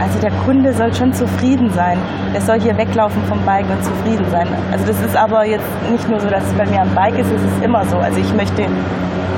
Also 0.00 0.18
der 0.20 0.30
Kunde 0.46 0.72
soll 0.72 0.94
schon 0.94 1.12
zufrieden 1.12 1.70
sein. 1.70 1.98
Der 2.32 2.40
soll 2.40 2.58
hier 2.60 2.76
weglaufen 2.78 3.22
vom 3.28 3.38
Bike 3.44 3.66
und 3.68 3.84
zufrieden 3.84 4.24
sein. 4.30 4.46
Also 4.72 4.86
das 4.86 5.00
ist 5.02 5.16
aber 5.16 5.44
jetzt 5.44 5.66
nicht 5.90 6.08
nur 6.08 6.20
so, 6.20 6.28
dass 6.28 6.42
es 6.44 6.52
bei 6.54 6.64
mir 6.66 6.80
am 6.82 6.94
Bike 6.94 7.18
ist, 7.18 7.30
es 7.30 7.42
ist 7.42 7.62
immer 7.62 7.84
so. 7.84 7.98
Also 7.98 8.18
ich 8.18 8.32
möchte 8.34 8.64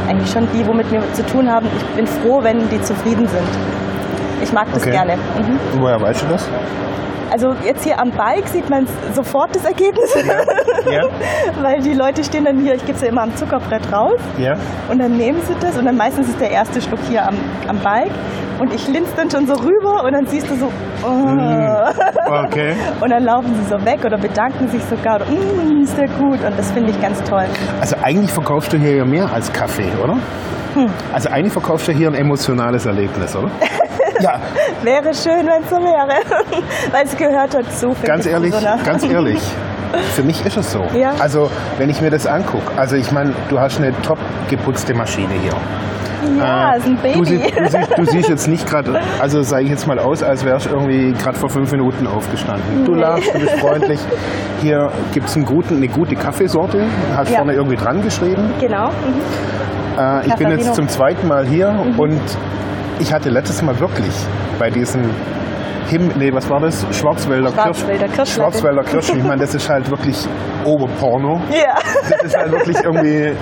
eigentlich 0.09 0.31
schon 0.31 0.47
die, 0.55 0.65
womit 0.67 0.91
wir 0.93 1.03
zu 1.15 1.25
tun 1.27 1.51
haben, 1.51 1.67
ich 1.77 1.85
bin 1.97 2.07
froh, 2.07 2.41
wenn 2.43 2.69
die 2.69 2.81
zufrieden 2.83 3.27
sind. 3.27 3.49
Ich 4.43 4.53
mag 4.53 4.67
das 4.73 4.83
Okay. 4.83 4.93
gerne. 4.93 5.17
Mhm. 5.17 5.59
Woher 5.81 6.01
weißt 6.01 6.23
du 6.23 6.27
das? 6.27 6.49
Also 7.33 7.55
jetzt 7.65 7.85
hier 7.85 8.01
am 8.01 8.11
Bike 8.11 8.49
sieht 8.49 8.69
man 8.69 8.89
sofort 9.15 9.55
das 9.55 9.65
Ergebnis, 9.65 10.13
Ja. 10.91 11.05
weil 11.63 11.81
die 11.81 11.93
Leute 11.95 12.25
stehen 12.25 12.45
dann 12.45 12.59
hier, 12.59 12.75
ich 12.75 12.85
gebe 12.85 12.99
sie 12.99 13.07
immer 13.07 13.23
am 13.23 13.37
Zuckerbrett 13.37 13.93
raus 13.93 14.19
Ja. 14.37 14.55
und 14.91 14.99
dann 14.99 15.17
nehmen 15.17 15.41
sie 15.47 15.55
das 15.61 15.77
und 15.79 15.85
dann 15.85 15.97
meistens 15.97 16.29
ist 16.29 16.41
der 16.41 16.51
erste 16.51 16.83
Schluck 16.83 16.99
hier 17.09 17.25
am, 17.29 17.37
am 17.69 17.79
Bike 17.79 18.11
und 18.59 18.75
ich 18.75 18.89
linse 18.89 19.13
dann 19.17 19.31
schon 19.31 19.47
so 19.47 19.53
rüber 19.55 20.03
und 20.03 20.13
dann 20.13 20.27
siehst 20.27 20.51
du 20.51 20.57
so, 20.57 20.73
oh. 21.07 22.45
Okay. 22.47 22.75
Und 23.01 23.11
dann 23.11 23.25
laufen 23.25 23.55
sie 23.63 23.69
so 23.71 23.85
weg 23.85 24.05
oder 24.05 24.19
bedanken 24.19 24.69
sich 24.69 24.83
sogar. 24.85 25.17
Oder, 25.17 25.25
mm, 25.27 25.83
ist 25.83 25.97
der 25.97 26.07
gut. 26.09 26.39
Und 26.45 26.57
das 26.59 26.71
finde 26.73 26.91
ich 26.91 27.01
ganz 27.01 27.21
toll. 27.25 27.45
Also 27.81 27.97
eigentlich 28.03 28.31
verkaufst 28.33 28.73
du 28.73 28.77
hier 28.77 28.97
ja 28.97 29.05
mehr 29.05 29.33
als 29.33 29.53
Kaffee, 29.53 29.89
oder? 30.03 30.17
Also 31.13 31.31
eigentlich 31.31 31.53
verkaufst 31.53 31.89
du 31.89 31.93
hier 31.93 32.09
ein 32.09 32.15
emotionales 32.15 32.87
Erlebnis, 32.87 33.35
oder? 33.35 33.51
ja, 34.23 34.35
Wäre 34.83 35.15
schön, 35.15 35.47
wenn 35.47 35.63
es 35.63 35.71
so 35.71 35.77
wäre. 35.77 36.09
Weil 36.93 37.05
es 37.05 37.17
gehört 37.17 37.55
dazu. 37.55 37.93
finde 37.95 38.07
ganz 38.07 38.27
ehrlich, 38.27 38.55
ganz 38.85 39.05
ehrlich. 39.05 39.41
Für 40.15 40.23
mich 40.23 40.45
ist 40.47 40.57
es 40.57 40.71
so. 40.73 40.85
Ja. 40.95 41.15
Also 41.19 41.51
wenn 41.79 41.91
ich 41.91 42.01
mir 42.01 42.11
das 42.11 42.27
angucke, 42.27 42.63
also 42.77 42.95
ich 42.97 43.11
meine, 43.11 43.33
du 43.49 43.59
hast 43.59 43.79
eine 43.79 43.93
top 44.03 44.19
geputzte 44.49 44.95
Maschine 44.95 45.35
hier. 45.43 45.53
Ja, 46.39 46.75
Äh, 46.75 46.79
ist 46.79 46.87
ein 46.87 46.97
Baby. 46.99 47.19
Du, 47.19 47.25
siehst, 47.25 47.59
du, 47.59 47.67
siehst, 47.69 47.99
du 47.99 48.05
siehst 48.05 48.29
jetzt 48.29 48.47
nicht 48.47 48.69
gerade, 48.69 49.01
also 49.21 49.43
sage 49.43 49.65
ich 49.65 49.71
jetzt 49.71 49.87
mal 49.89 49.99
aus, 49.99 50.23
als 50.23 50.45
wärst 50.45 50.67
du 50.67 50.71
irgendwie 50.71 51.13
gerade 51.13 51.37
vor 51.37 51.49
fünf 51.49 51.73
Minuten 51.73 52.07
aufgestanden. 52.07 52.85
Du 52.85 52.95
Nee. 52.95 53.01
lachst, 53.01 53.35
du 53.35 53.39
bist 53.41 53.59
freundlich. 53.59 53.99
Hier 54.61 54.93
gibt 55.13 55.29
es 55.29 55.37
eine 55.37 55.89
gute 55.89 56.15
Kaffeesorte, 56.17 56.85
hast 57.17 57.31
Ja. 57.31 57.39
vorne 57.39 57.55
irgendwie 57.55 57.77
dran 57.77 58.03
geschrieben. 58.03 58.53
Genau. 58.61 58.89
Mhm. 58.91 59.99
Äh, 59.99 60.27
ich 60.27 60.35
bin 60.35 60.51
jetzt 60.51 60.75
zum 60.75 60.89
zweiten 60.89 61.27
Mal 61.27 61.47
hier 61.47 61.75
und 61.97 62.21
ich 63.01 63.13
hatte 63.13 63.31
letztes 63.31 63.63
Mal 63.63 63.79
wirklich 63.81 64.15
bei 64.59 64.71
diesem 64.71 65.03
Him, 65.89 66.11
nee, 66.17 66.33
was 66.33 66.49
war 66.49 66.61
das? 66.61 66.87
Schwarzwälder, 66.93 67.51
Schwarzwälder 67.51 68.07
Kirsch. 68.09 68.35
Schwarzwälder 68.35 68.83
Kirschen. 68.85 69.19
Ich 69.19 69.25
meine, 69.25 69.41
das 69.41 69.55
ist 69.55 69.69
halt 69.69 69.91
wirklich 69.91 70.17
Oberporno. 70.65 71.41
Ja. 71.51 71.75
Das 72.11 72.23
ist 72.23 72.37
halt 72.37 72.53
wirklich 72.53 72.77
irgendwie, 72.85 73.33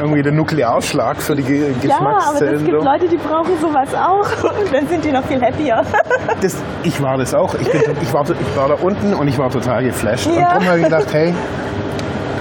irgendwie 0.00 0.22
der 0.22 0.32
Nuklearschlag 0.32 1.20
für 1.20 1.34
die 1.34 1.42
Ge 1.42 1.72
ja, 1.82 1.96
aber 1.98 2.16
es 2.18 2.38
Geschmackszellen. 2.40 2.64
gibt. 2.64 2.84
Leute, 2.84 3.08
die 3.08 3.16
brauchen 3.16 3.58
sowas 3.60 3.88
auch. 3.94 4.44
Und 4.44 4.72
dann 4.72 4.86
sind 4.86 5.04
die 5.04 5.10
noch 5.12 5.24
viel 5.24 5.40
happier. 5.40 5.82
Das, 6.40 6.56
ich 6.82 7.00
war 7.02 7.16
das 7.18 7.34
auch. 7.34 7.54
Ich, 7.54 7.70
bin, 7.70 7.80
ich, 8.00 8.12
war, 8.12 8.22
ich 8.28 8.56
war 8.56 8.68
da 8.68 8.74
unten 8.74 9.14
und 9.14 9.28
ich 9.28 9.38
war 9.38 9.48
total 9.50 9.84
geflasht. 9.84 10.26
Und 10.26 10.34
Ja. 10.34 10.50
darum 10.50 10.66
habe 10.66 10.78
ich 10.78 10.84
gedacht, 10.84 11.06
hey, 11.12 11.34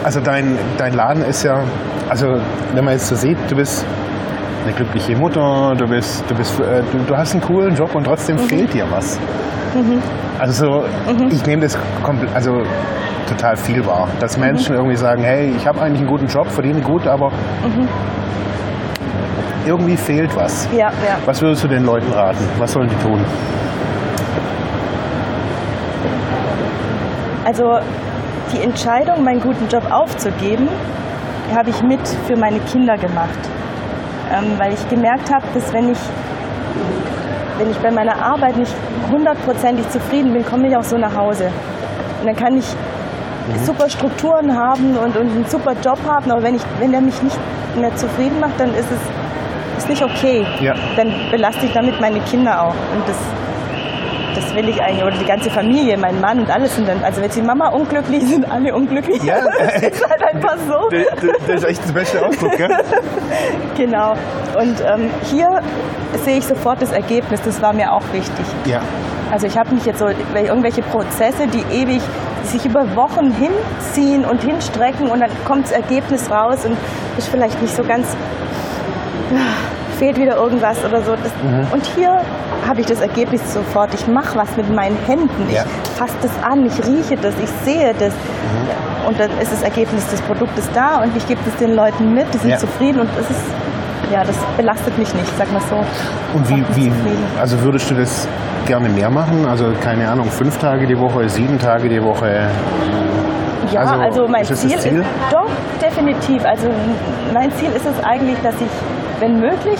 also 0.03 0.19
dein, 0.19 0.57
dein 0.77 0.93
Laden 0.93 1.23
ist 1.23 1.43
ja, 1.43 1.63
also 2.09 2.27
wenn 2.73 2.83
man 2.83 2.93
jetzt 2.95 3.07
so 3.07 3.15
sieht, 3.15 3.37
du 3.49 3.55
bist 3.55 3.85
eine 4.63 4.73
glückliche 4.73 5.15
Mutter, 5.15 5.73
du 5.77 5.87
bist, 5.87 6.23
du 6.27 6.35
bist, 6.35 6.59
äh, 6.59 6.83
du, 6.91 6.99
du 6.99 7.17
hast 7.17 7.33
einen 7.33 7.41
coolen 7.41 7.75
Job 7.75 7.93
und 7.95 8.03
trotzdem 8.03 8.37
fehlt 8.37 8.73
dir 8.73 8.85
was. 8.89 9.19
Also 10.39 10.65
so, 10.65 10.85
ich 11.29 11.45
nehme 11.45 11.61
das 11.63 11.77
also 12.33 12.61
total 13.27 13.55
viel 13.55 13.85
wahr, 13.85 14.07
dass 14.19 14.37
Menschen 14.37 14.75
irgendwie 14.75 14.97
sagen, 14.97 15.23
hey, 15.23 15.53
ich 15.55 15.65
habe 15.65 15.81
eigentlich 15.81 15.99
einen 15.99 16.09
guten 16.09 16.27
Job, 16.27 16.47
verdiene 16.47 16.81
gut, 16.81 17.07
aber 17.07 17.31
irgendwie 19.65 19.95
fehlt 19.95 20.35
was. 20.35 20.67
Ja, 20.71 20.87
ja. 20.89 21.17
Was 21.25 21.41
würdest 21.41 21.63
du 21.63 21.67
den 21.67 21.85
Leuten 21.85 22.11
raten? 22.11 22.43
Was 22.57 22.73
sollen 22.73 22.89
die 22.89 23.03
tun? 23.03 23.23
Also 27.45 27.79
die 28.53 28.61
Entscheidung, 28.61 29.23
meinen 29.23 29.41
guten 29.41 29.67
Job 29.69 29.83
aufzugeben, 29.91 30.67
habe 31.55 31.69
ich 31.69 31.81
mit 31.81 32.05
für 32.27 32.35
meine 32.35 32.59
Kinder 32.59 32.97
gemacht. 32.97 33.39
Ähm, 34.31 34.57
weil 34.57 34.73
ich 34.73 34.89
gemerkt 34.89 35.33
habe, 35.33 35.45
dass 35.53 35.71
wenn 35.73 35.91
ich, 35.91 35.99
wenn 37.57 37.69
ich 37.69 37.77
bei 37.77 37.91
meiner 37.91 38.15
Arbeit 38.23 38.57
nicht 38.57 38.73
hundertprozentig 39.11 39.89
zufrieden 39.89 40.33
bin, 40.33 40.45
komme 40.45 40.69
ich 40.69 40.75
auch 40.75 40.83
so 40.83 40.97
nach 40.97 41.15
Hause. 41.15 41.51
Und 42.21 42.27
dann 42.27 42.35
kann 42.35 42.57
ich 42.57 42.65
super 43.65 43.89
Strukturen 43.89 44.55
haben 44.57 44.97
und, 44.97 45.15
und 45.17 45.31
einen 45.31 45.45
super 45.47 45.73
Job 45.83 45.99
haben, 46.07 46.31
aber 46.31 46.43
wenn, 46.43 46.55
ich, 46.55 46.61
wenn 46.79 46.91
der 46.91 47.01
mich 47.01 47.21
nicht 47.21 47.37
mehr 47.77 47.93
zufrieden 47.95 48.39
macht, 48.39 48.59
dann 48.59 48.69
ist 48.69 48.89
es 48.91 48.99
ist 49.81 49.89
nicht 49.89 50.03
okay. 50.03 50.45
Ja. 50.59 50.75
Dann 50.95 51.11
belaste 51.31 51.65
ich 51.65 51.73
damit 51.73 51.99
meine 51.99 52.19
Kinder 52.21 52.61
auch. 52.61 52.75
Und 52.93 53.07
das, 53.07 53.17
das 54.35 54.53
will 54.55 54.69
ich 54.69 54.81
eigentlich, 54.81 55.03
oder 55.03 55.17
die 55.17 55.25
ganze 55.25 55.49
Familie, 55.49 55.97
mein 55.97 56.19
Mann 56.19 56.39
und 56.39 56.49
alles 56.49 56.75
sind 56.75 56.87
dann, 56.87 57.03
also 57.03 57.21
wenn 57.21 57.29
die 57.29 57.41
Mama 57.41 57.69
unglücklich 57.69 58.23
sind, 58.25 58.49
alle 58.49 58.73
unglücklich. 58.73 59.23
Ja. 59.23 59.41
das 59.59 59.81
ist 59.81 60.09
halt 60.09 60.23
einfach 60.23 60.57
so. 60.67 60.89
Das 61.47 61.63
ist 61.63 61.63
echt 61.63 61.87
der 61.87 61.93
beste 61.93 62.25
Ausdruck, 62.25 62.57
gell? 62.57 62.69
Genau. 63.77 64.11
Und 64.59 64.81
ähm, 64.81 65.09
hier 65.23 65.61
sehe 66.23 66.37
ich 66.37 66.45
sofort 66.45 66.81
das 66.81 66.91
Ergebnis, 66.91 67.41
das 67.41 67.61
war 67.61 67.73
mir 67.73 67.91
auch 67.91 68.03
wichtig. 68.11 68.45
Ja. 68.65 68.81
Also 69.31 69.47
ich 69.47 69.57
habe 69.57 69.73
nicht 69.73 69.85
jetzt 69.85 69.99
so 69.99 70.07
irgendwelche 70.35 70.81
Prozesse, 70.81 71.47
die 71.47 71.63
ewig 71.73 72.01
sich 72.43 72.65
über 72.65 72.95
Wochen 72.95 73.31
hinziehen 73.33 74.25
und 74.25 74.41
hinstrecken 74.43 75.09
und 75.09 75.21
dann 75.21 75.29
kommt 75.45 75.65
das 75.65 75.71
Ergebnis 75.71 76.29
raus 76.29 76.65
und 76.65 76.77
ist 77.17 77.29
vielleicht 77.29 77.61
nicht 77.61 77.75
so 77.75 77.83
ganz, 77.83 78.15
fehlt 79.97 80.17
wieder 80.17 80.35
irgendwas 80.35 80.83
oder 80.83 81.01
so. 81.01 81.11
Das, 81.11 81.31
Mhm. 81.43 81.67
Und 81.71 81.85
hier 81.95 82.21
habe 82.67 82.81
ich 82.81 82.85
das 82.87 83.01
Ergebnis 83.01 83.41
sofort. 83.53 83.93
Ich 83.93 84.07
mache 84.07 84.35
was 84.37 84.55
mit 84.57 84.69
meinen 84.73 84.97
Händen. 85.07 85.47
Ja. 85.53 85.63
Ich 85.83 85.89
fasse 85.91 86.13
das 86.21 86.31
an, 86.43 86.65
ich 86.65 86.77
rieche 86.85 87.17
das, 87.21 87.33
ich 87.43 87.49
sehe 87.65 87.93
das. 87.99 88.13
Mhm. 88.13 89.07
Und 89.07 89.19
dann 89.19 89.29
ist 89.41 89.51
das 89.51 89.63
Ergebnis 89.63 90.07
des 90.09 90.21
Produktes 90.21 90.69
da 90.73 91.01
und 91.03 91.15
ich 91.17 91.27
gebe 91.27 91.39
es 91.47 91.55
den 91.57 91.75
Leuten 91.75 92.13
mit, 92.13 92.25
die 92.33 92.37
sind 92.37 92.51
Ja. 92.51 92.57
zufrieden 92.57 93.01
und 93.01 93.09
das 93.17 93.29
ist, 93.31 93.41
ja, 94.11 94.23
das 94.23 94.35
belastet 94.57 94.97
mich 94.97 95.13
nicht, 95.15 95.31
sag 95.37 95.51
mal 95.51 95.61
so. 95.69 95.75
Und 96.37 96.47
wie, 96.49 96.63
wie, 96.75 96.91
also 97.39 97.59
würdest 97.61 97.89
du 97.89 97.95
das 97.95 98.27
gerne 98.67 98.89
mehr 98.89 99.09
machen? 99.09 99.47
Also 99.49 99.73
keine 99.83 100.07
Ahnung, 100.09 100.29
fünf 100.29 100.57
Tage 100.59 100.85
die 100.85 100.97
Woche, 100.99 101.27
sieben 101.29 101.57
Tage 101.57 101.89
die 101.89 102.01
Woche? 102.03 102.47
Ja, 103.71 103.81
Also, 103.81 103.93
also, 103.95 104.27
mein 104.27 104.41
ist 104.43 104.55
Ziel, 104.57 104.77
Ziel? 104.79 104.99
ist 104.99 105.07
doch 105.31 105.49
definitiv. 105.81 106.43
Also 106.45 106.67
mein 107.33 107.51
Ziel 107.53 107.69
ist 107.75 107.85
es 107.85 108.03
eigentlich, 108.03 108.37
dass 108.43 108.55
ich, 108.55 108.67
wenn 109.19 109.39
möglich, 109.39 109.79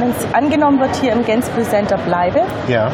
wenn 0.00 0.10
es 0.10 0.34
angenommen 0.34 0.80
wird, 0.80 0.94
hier 0.96 1.12
im 1.12 1.24
Gainesville 1.24 1.66
Center 1.66 1.96
bleibe. 1.98 2.42
Ja, 2.68 2.90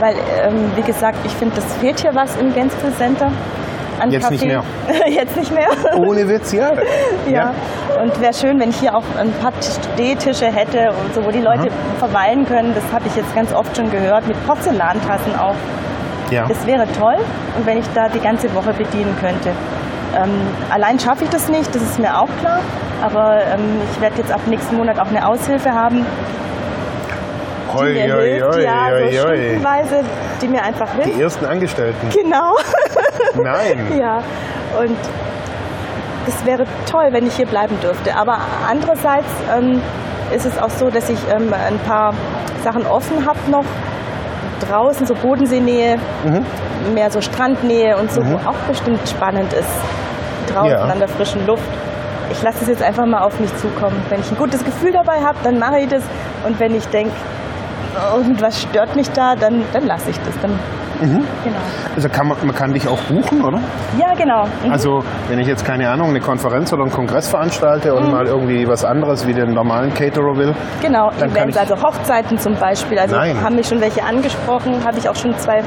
Weil, 0.00 0.14
ähm, 0.44 0.70
wie 0.74 0.82
gesagt, 0.82 1.18
ich 1.24 1.32
finde, 1.32 1.58
es 1.58 1.64
fehlt 1.76 2.00
hier 2.00 2.14
was 2.14 2.36
im 2.36 2.54
Gainesville 2.54 2.94
Center. 2.96 3.30
An 3.98 4.10
Jetzt 4.10 4.30
nicht 4.30 4.46
Kaffee. 4.46 5.08
Jetzt 5.10 5.36
nicht 5.36 5.52
mehr. 5.52 5.68
ohne 5.96 6.28
Witz, 6.28 6.52
ja. 6.52 6.72
Ja, 7.30 7.54
und 8.02 8.20
wäre 8.20 8.34
schön, 8.34 8.60
wenn 8.60 8.70
ich 8.70 8.76
hier 8.76 8.94
auch 8.94 9.04
ein 9.18 9.32
paar 9.40 9.52
Stehtische 9.62 10.46
hätte 10.46 10.90
und 10.90 11.14
so, 11.14 11.24
wo 11.24 11.30
die 11.30 11.40
Leute 11.40 11.68
verweilen 11.98 12.44
können. 12.46 12.74
Das 12.74 12.84
habe 12.92 13.06
ich 13.06 13.16
jetzt 13.16 13.34
ganz 13.34 13.54
oft 13.54 13.74
schon 13.76 13.90
gehört, 13.90 14.26
mit 14.26 14.36
Porzellantassen 14.46 15.34
auch. 15.36 15.54
Ja. 16.30 16.46
Das 16.46 16.66
wäre 16.66 16.86
toll 16.98 17.16
und 17.56 17.66
wenn 17.66 17.78
ich 17.78 17.86
da 17.94 18.08
die 18.08 18.20
ganze 18.20 18.52
Woche 18.54 18.72
bedienen 18.72 19.16
könnte. 19.20 19.52
Ähm, 20.14 20.30
allein 20.70 20.98
schaffe 20.98 21.24
ich 21.24 21.30
das 21.30 21.48
nicht, 21.48 21.74
das 21.74 21.82
ist 21.82 21.98
mir 21.98 22.18
auch 22.18 22.28
klar. 22.40 22.60
Aber 23.02 23.40
ähm, 23.42 23.80
ich 23.92 24.00
werde 24.00 24.16
jetzt 24.18 24.32
ab 24.32 24.40
nächsten 24.46 24.76
Monat 24.76 24.98
auch 24.98 25.08
eine 25.08 25.26
Aushilfe 25.26 25.72
haben, 25.72 26.06
die 27.72 27.78
Hoi, 27.78 27.92
mir 27.92 28.14
hoi, 28.14 28.30
hilft, 28.30 28.54
hoi, 28.54 28.62
ja, 28.62 28.90
hoi, 28.90 29.12
so 29.12 29.28
hoi. 29.28 29.36
stundenweise, 29.36 30.04
die 30.40 30.48
mir 30.48 30.62
einfach 30.62 30.90
hilft. 30.94 31.14
Die 31.14 31.20
ersten 31.20 31.44
Angestellten. 31.44 32.08
Genau. 32.10 32.56
Nein. 33.34 33.98
Ja, 33.98 34.22
und 34.80 34.96
es 36.26 36.46
wäre 36.46 36.64
toll, 36.90 37.08
wenn 37.10 37.26
ich 37.26 37.36
hier 37.36 37.46
bleiben 37.46 37.78
dürfte. 37.80 38.14
Aber 38.16 38.38
andererseits 38.68 39.28
ähm, 39.54 39.82
ist 40.34 40.46
es 40.46 40.58
auch 40.58 40.70
so, 40.70 40.90
dass 40.90 41.10
ich 41.10 41.18
ähm, 41.30 41.52
ein 41.52 41.78
paar 41.80 42.14
Sachen 42.64 42.86
offen 42.86 43.26
habe 43.26 43.38
noch. 43.50 43.64
Draußen, 44.70 45.06
so 45.06 45.14
Bodenseenähe, 45.14 45.98
mehr 46.94 47.10
so 47.10 47.20
Strandnähe 47.20 47.96
und 47.96 48.10
so, 48.10 48.20
wo 48.26 48.36
auch 48.36 48.56
bestimmt 48.68 49.06
spannend 49.08 49.52
ist. 49.52 49.68
Draußen 50.52 50.70
Ja. 50.70 50.84
an 50.84 50.98
der 50.98 51.08
frischen 51.08 51.46
Luft. 51.46 51.62
Ich 52.30 52.42
lasse 52.42 52.58
es 52.62 52.68
jetzt 52.68 52.82
einfach 52.82 53.06
mal 53.06 53.20
auf 53.22 53.38
mich 53.40 53.54
zukommen. 53.56 54.00
Wenn 54.08 54.20
ich 54.20 54.30
ein 54.30 54.36
gutes 54.36 54.64
Gefühl 54.64 54.92
dabei 54.92 55.20
habe, 55.22 55.36
dann 55.44 55.58
mache 55.58 55.78
ich 55.80 55.88
das. 55.88 56.02
Und 56.46 56.58
wenn 56.58 56.74
ich 56.74 56.86
denke, 56.88 57.12
irgendwas 58.14 58.60
stört 58.62 58.94
mich 58.96 59.10
da, 59.10 59.36
dann, 59.36 59.62
dann 59.72 59.86
lasse 59.86 60.10
ich 60.10 60.18
das. 60.20 60.34
Dann, 60.42 60.58
Genau. 61.00 61.56
Also 61.94 62.08
kann 62.08 62.28
man, 62.28 62.36
man 62.44 62.54
kann 62.54 62.72
dich 62.72 62.86
auch 62.88 62.98
buchen, 63.02 63.42
oder? 63.44 63.58
Ja, 63.98 64.14
genau. 64.14 64.44
Mhm. 64.64 64.72
Also 64.72 65.02
wenn 65.28 65.38
ich 65.38 65.46
jetzt 65.46 65.64
keine 65.64 65.88
Ahnung, 65.90 66.10
eine 66.10 66.20
Konferenz 66.20 66.72
oder 66.72 66.82
einen 66.82 66.92
Kongress 66.92 67.28
veranstalte 67.28 67.90
Mhm. 67.92 67.96
und 67.98 68.10
mal 68.12 68.26
irgendwie 68.26 68.66
was 68.68 68.84
anderes 68.84 69.26
wie 69.26 69.32
den 69.34 69.52
normalen 69.54 69.92
Caterer 69.94 70.36
will. 70.36 70.54
Genau, 70.82 71.10
Dann 71.18 71.30
Events, 71.30 71.56
also 71.56 71.76
Hochzeiten 71.82 72.38
zum 72.38 72.54
Beispiel. 72.56 72.98
Also 72.98 73.16
Nein. 73.16 73.36
haben 73.42 73.56
mich 73.56 73.66
schon 73.68 73.80
welche 73.80 74.02
angesprochen, 74.04 74.84
habe 74.84 74.98
ich 74.98 75.08
auch 75.08 75.16
schon 75.16 75.36
zwei. 75.38 75.62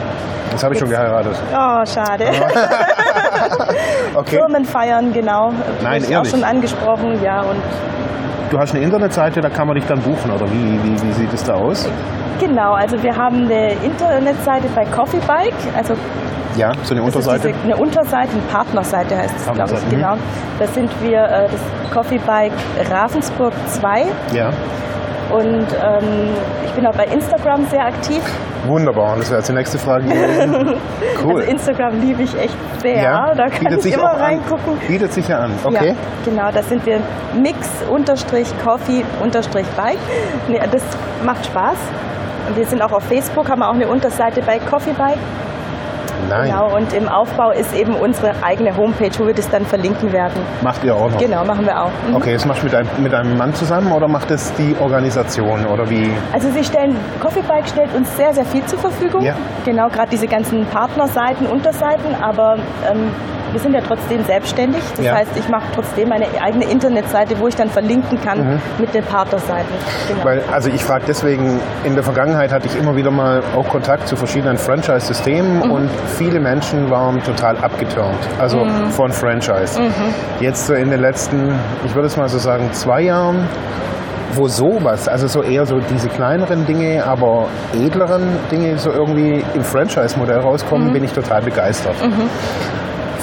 Das 0.51 0.63
habe 0.63 0.73
ich 0.73 0.79
schon 0.79 0.89
geheiratet. 0.89 1.35
Oh, 1.53 1.85
schade. 1.85 2.25
Okay. 4.15 4.37
Firmen 4.37 4.65
feiern, 4.65 5.13
genau. 5.13 5.53
Nein, 5.83 6.01
ehrlich? 6.03 6.17
auch 6.17 6.25
schon 6.25 6.43
angesprochen, 6.43 7.21
ja. 7.23 7.41
Und 7.41 7.57
Du 8.49 8.57
hast 8.57 8.73
eine 8.73 8.83
Internetseite, 8.83 9.41
da 9.41 9.49
kann 9.49 9.67
man 9.67 9.75
dich 9.75 9.85
dann 9.85 9.99
buchen, 10.01 10.31
oder 10.31 10.45
wie, 10.51 10.79
wie, 10.83 11.01
wie 11.03 11.11
sieht 11.13 11.31
es 11.31 11.43
da 11.43 11.53
aus? 11.53 11.87
Genau, 12.39 12.73
also 12.73 13.01
wir 13.03 13.15
haben 13.15 13.45
eine 13.45 13.73
Internetseite 13.83 14.67
bei 14.75 14.85
Coffee 14.85 15.19
Bike, 15.27 15.53
also 15.77 15.93
Ja, 16.55 16.71
so 16.83 16.93
eine 16.93 17.03
Unterseite. 17.03 17.47
diese, 17.49 17.59
eine 17.63 17.77
Unterseite, 17.77 18.31
eine 18.33 18.41
Partnerseite 18.51 19.15
heißt 19.17 19.35
es, 19.37 19.43
glaube 19.45 19.59
ich, 19.59 19.65
Partnerseite, 19.65 19.85
mhm. 19.85 19.89
genau. 20.01 20.15
Da 20.59 20.67
sind 20.67 20.89
wir 21.01 21.23
äh, 21.23 21.47
das 21.49 21.61
Coffee 21.93 22.19
Bike 22.19 22.51
Ravensburg 22.89 23.53
2 23.67 24.05
Ja, 24.33 24.49
und 25.31 25.61
ähm, 25.61 26.29
ich 26.65 26.71
bin 26.71 26.87
auch 26.87 26.95
bei 26.95 27.05
Instagram 27.05 27.63
sehr 27.67 27.85
aktiv. 27.85 28.19
wunderbar. 28.65 29.13
Und 29.13 29.19
das 29.19 29.29
wäre 29.29 29.39
jetzt 29.41 29.49
die 29.49 29.53
nächste 29.53 29.77
Frage 29.77 30.05
gewesen. 30.05 30.73
Cool. 31.23 31.41
Also 31.41 31.51
Instagram 31.51 31.99
liebe 31.99 32.23
ich 32.23 32.33
echt 32.39 32.55
sehr, 32.81 33.03
ja, 33.03 33.33
da 33.35 33.49
kann 33.49 33.77
ich 33.77 33.85
immer 33.93 34.05
auch 34.05 34.13
an. 34.15 34.21
reingucken. 34.21 34.77
Bietet 34.87 35.11
sich 35.11 35.27
ja 35.27 35.39
an. 35.39 35.51
Okay. 35.65 35.89
Ja, 35.89 35.95
genau, 36.23 36.49
da 36.51 36.63
sind 36.63 36.85
wir 36.85 37.01
Mix-Coffee-Bike. 37.35 39.97
Nee, 40.47 40.61
das 40.71 40.81
macht 41.25 41.45
Spaß. 41.45 41.75
Und 42.49 42.57
wir 42.57 42.65
sind 42.65 42.81
auch 42.81 42.91
auf 42.91 43.03
Facebook, 43.03 43.47
haben 43.47 43.61
auch 43.61 43.75
eine 43.75 43.87
Unterseite 43.87 44.41
bei 44.41 44.57
Coffee 44.57 44.93
Bike. 44.93 45.19
Nein, 46.27 46.49
Genau, 46.49 46.75
und 46.75 46.91
im 46.93 47.07
Aufbau 47.07 47.51
ist 47.51 47.73
eben 47.75 47.93
unsere 47.93 48.33
eigene 48.41 48.75
Homepage, 48.75 49.11
wo 49.19 49.27
wir 49.27 49.35
das 49.35 49.49
dann 49.49 49.65
verlinken 49.67 50.11
werden. 50.11 50.33
macht 50.61 50.83
ihr 50.83 50.95
auch 50.95 51.11
noch. 51.11 51.17
Genau, 51.19 51.45
machen 51.45 51.65
wir 51.65 51.79
auch. 51.79 51.91
Mhm. 52.07 52.15
Okay, 52.15 52.33
das 52.33 52.45
machst 52.45 52.61
du 52.63 52.65
mit 52.65 52.75
einem, 52.75 52.89
mit 52.97 53.13
einem 53.13 53.37
Mann 53.37 53.53
zusammen 53.53 53.91
oder 53.91 54.07
macht 54.07 54.31
es 54.31 54.51
die 54.55 54.75
Organisation 54.79 55.65
oder 55.67 55.87
wie? 55.89 56.09
Also 56.33 56.49
sie 56.51 56.63
stellen, 56.63 56.97
Coffee 57.21 57.43
Bike 57.43 57.67
stellt 57.67 57.93
uns 57.95 58.15
sehr, 58.17 58.33
sehr 58.33 58.45
viel 58.45 58.65
zur 58.65 58.79
Verfügung. 58.79 59.23
Ja. 59.23 59.35
Genau, 59.63 59.87
gerade 59.89 60.09
diese 60.09 60.27
ganzen 60.27 60.65
Partnerseiten, 60.65 61.45
Unterseiten, 61.45 62.15
aber 62.19 62.57
ähm, 62.91 63.11
wir 63.51 63.59
sind 63.59 63.73
ja 63.73 63.81
trotzdem 63.85 64.23
selbstständig. 64.25 64.81
Das 64.95 65.05
Ja. 65.05 65.15
heißt, 65.15 65.31
ich 65.35 65.47
mache 65.49 65.65
trotzdem 65.73 66.09
meine 66.09 66.25
eigene 66.41 66.65
Internetseite, 66.65 67.39
wo 67.39 67.47
ich 67.47 67.55
dann 67.55 67.69
verlinken 67.69 68.19
kann 68.23 68.59
mit 68.77 68.93
den 68.93 69.03
Partnerseiten. 69.03 69.67
Genau. 70.07 70.19
Mhm. 70.21 70.25
Weil, 70.25 70.43
also 70.51 70.69
ich 70.69 70.83
frage 70.83 71.03
deswegen, 71.07 71.59
in 71.83 71.95
der 71.95 72.03
Vergangenheit 72.03 72.51
hatte 72.51 72.67
ich 72.67 72.77
immer 72.77 72.95
wieder 72.95 73.11
mal 73.11 73.41
auch 73.55 73.67
Kontakt 73.67 74.07
zu 74.07 74.15
verschiedenen 74.15 74.57
Franchise-Systemen 74.57 75.57
Mhm. 75.65 75.71
und 75.71 75.89
viele 76.17 76.39
Menschen 76.39 76.89
waren 76.89 77.21
total 77.23 77.57
abgeturnt, 77.57 78.17
also 78.39 78.57
Mhm. 78.65 78.89
von 78.91 79.11
Franchise. 79.11 79.79
Jetzt 80.39 80.67
so 80.67 80.73
in 80.73 80.89
den 80.89 81.01
letzten, 81.01 81.53
ich 81.85 81.93
würde 81.95 82.07
es 82.07 82.17
mal 82.17 82.27
so 82.29 82.37
sagen, 82.37 82.69
zwei 82.73 83.01
Jahren, 83.01 83.47
wo 84.33 84.47
sowas, 84.47 85.07
also 85.07 85.27
so 85.27 85.41
eher 85.41 85.65
so 85.65 85.79
diese 85.79 86.07
kleineren 86.07 86.65
Dinge, 86.67 87.03
aber 87.03 87.47
edleren 87.73 88.21
Dinge 88.51 88.77
so 88.77 88.91
irgendwie 88.91 89.43
im 89.55 89.63
Franchise-Modell 89.63 90.39
rauskommen, 90.39 90.89
Mhm. 90.89 90.93
bin 90.93 91.03
ich 91.03 91.11
total 91.13 91.41
begeistert. 91.41 91.95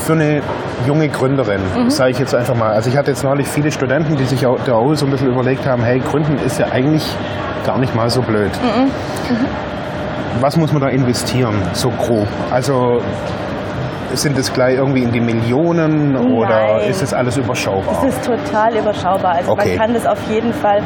Für 0.07 0.13
eine 0.13 0.41
junge 0.87 1.09
Gründerin, 1.09 1.61
Mhm. 1.75 1.91
sage 1.91 2.13
ich 2.13 2.19
jetzt 2.21 2.33
einfach 2.33 2.55
mal. 2.55 2.71
Also 2.73 2.89
ich 2.89 2.97
hatte 2.97 3.11
jetzt 3.11 3.25
neulich 3.25 3.49
viele 3.49 3.73
Studenten, 3.73 4.15
die 4.17 4.25
sich 4.25 4.47
auch, 4.47 4.57
da 4.65 4.75
auch 4.75 4.95
so 4.95 5.05
ein 5.05 5.11
bisschen 5.11 5.27
überlegt 5.33 5.67
haben, 5.67 5.83
hey, 5.83 5.99
Gründen 5.99 6.39
ist 6.47 6.61
ja 6.61 6.67
eigentlich 6.71 7.05
gar 7.67 7.77
nicht 7.79 7.93
mal 7.93 8.09
so 8.09 8.23
blöd. 8.23 8.53
Mhm. 8.63 8.89
Was 10.41 10.57
muss 10.57 10.73
man 10.73 10.81
da 10.83 10.89
investieren, 10.91 11.57
so 11.73 11.91
grob? 11.91 12.29
Also 12.53 13.01
sind 14.15 14.39
es 14.39 14.53
gleich 14.53 14.77
irgendwie 14.77 15.03
in 15.03 15.11
die 15.11 15.21
Millionen 15.21 16.17
oder 16.17 16.77
Nein. 16.79 16.89
ist 16.89 17.03
es 17.03 17.13
alles 17.13 17.37
überschaubar? 17.37 18.05
Es 18.05 18.15
ist 18.15 18.25
total 18.25 18.77
überschaubar. 18.77 19.33
Also 19.33 19.51
Okay. 19.53 19.71
man 19.71 19.79
kann 19.79 19.95
das 19.95 20.07
auf 20.07 20.19
jeden 20.31 20.53
Fall, 20.53 20.83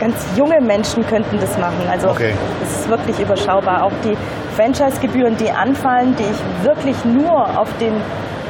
ganz 0.00 0.14
junge 0.36 0.60
Menschen 0.60 1.06
könnten 1.06 1.38
das 1.40 1.56
machen. 1.58 1.82
Also 1.90 2.08
Okay. 2.10 2.32
es 2.62 2.80
ist 2.80 2.88
wirklich 2.88 3.18
überschaubar. 3.20 3.84
Auch 3.84 3.92
die 4.04 4.16
Franchise-Gebühren, 4.56 5.36
die 5.36 5.50
anfallen, 5.50 6.14
die 6.16 6.24
ich 6.24 6.64
wirklich 6.66 6.96
nur 7.04 7.58
auf 7.58 7.68
den 7.80 7.94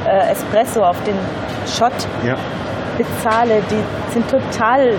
äh, 0.06 0.30
Espresso, 0.32 0.82
auf 0.84 0.96
den 1.04 1.14
Shot 1.66 1.92
ja, 2.26 2.34
bezahle, 2.98 3.62
die 3.70 4.12
sind 4.12 4.28
total 4.28 4.94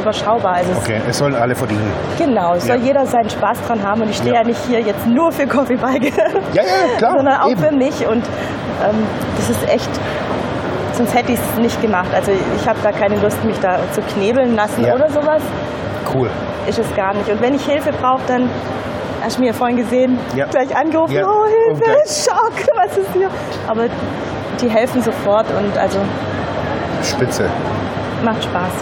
überschaubar. 0.00 0.54
Also 0.54 0.72
es- 0.72 0.78
okay. 0.78 1.00
Es 1.08 1.18
sollen 1.18 1.34
alle 1.36 1.54
verdienen. 1.54 1.90
genau, 2.18 2.54
es 2.54 2.66
soll 2.66 2.76
Ja. 2.78 2.82
jeder 2.82 3.06
seinen 3.06 3.30
Spaß 3.30 3.58
dran 3.66 3.82
haben 3.86 4.02
und 4.02 4.10
ich 4.10 4.16
stehe 4.16 4.34
Ja. 4.34 4.40
ja. 4.40 4.46
nicht 4.46 4.60
hier 4.66 4.80
jetzt 4.80 5.06
nur 5.06 5.30
für 5.32 5.46
Coffee 5.46 5.76
Bike, 5.76 6.12
Ja, 6.52 6.62
ja, 6.62 6.96
klar. 6.98 7.12
sondern 7.16 7.40
auch 7.40 7.50
eben. 7.50 7.60
für 7.62 7.72
mich 7.72 8.06
und 8.06 8.24
ähm, 8.84 8.96
das 9.36 9.50
ist 9.50 9.68
echt, 9.68 9.90
sonst 10.98 11.14
hätte 11.14 11.32
ich 11.32 11.38
es 11.38 11.58
nicht 11.58 11.80
gemacht. 11.80 12.08
Also 12.14 12.30
ich 12.32 12.68
habe 12.68 12.78
da 12.82 12.92
keine 12.92 13.16
Lust, 13.20 13.42
mich 13.44 13.56
da 13.60 13.78
zu 13.92 14.02
knebeln 14.02 14.54
lassen 14.54 14.84
Ja. 14.84 14.94
oder 14.94 15.08
sowas, 15.10 15.42
Cool. 16.14 16.28
ist 16.68 16.78
es 16.78 16.94
gar 16.94 17.14
nicht. 17.14 17.28
Und 17.30 17.40
wenn 17.40 17.54
ich 17.54 17.64
Hilfe 17.64 17.92
brauche, 17.92 18.22
dann 18.26 18.50
hast 19.22 19.38
du 19.38 19.42
mir 19.42 19.54
vorhin 19.54 19.76
gesehen, 19.78 20.18
Ja. 20.36 20.46
gleich 20.46 20.76
angerufen, 20.76 21.14
Ja. 21.14 21.26
oh 21.26 21.46
Hilfe, 21.66 21.82
gleich- 21.82 22.24
Schock, 22.24 22.52
was 22.76 22.96
ist 22.98 23.12
hier? 23.14 23.30
Aber 23.66 23.86
die 24.60 24.68
helfen 24.68 25.00
sofort 25.02 25.46
und 25.58 25.76
also 25.78 25.98
Spitze. 27.02 27.48
macht 28.24 28.42
Spaß. 28.44 28.72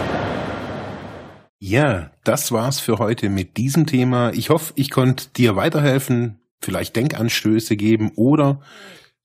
Ja, 1.59 2.11
das 2.23 2.51
war's 2.51 2.79
für 2.79 2.99
heute 2.99 3.29
mit 3.29 3.57
diesem 3.57 3.85
Thema. 3.87 4.31
Ich 4.33 4.49
hoffe, 4.49 4.73
ich 4.75 4.91
konnte 4.91 5.27
dir 5.35 5.55
weiterhelfen, 5.55 6.39
vielleicht 6.61 6.95
Denkanstöße 6.95 7.75
geben 7.75 8.11
oder 8.15 8.59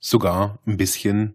sogar 0.00 0.58
ein 0.66 0.76
bisschen 0.76 1.34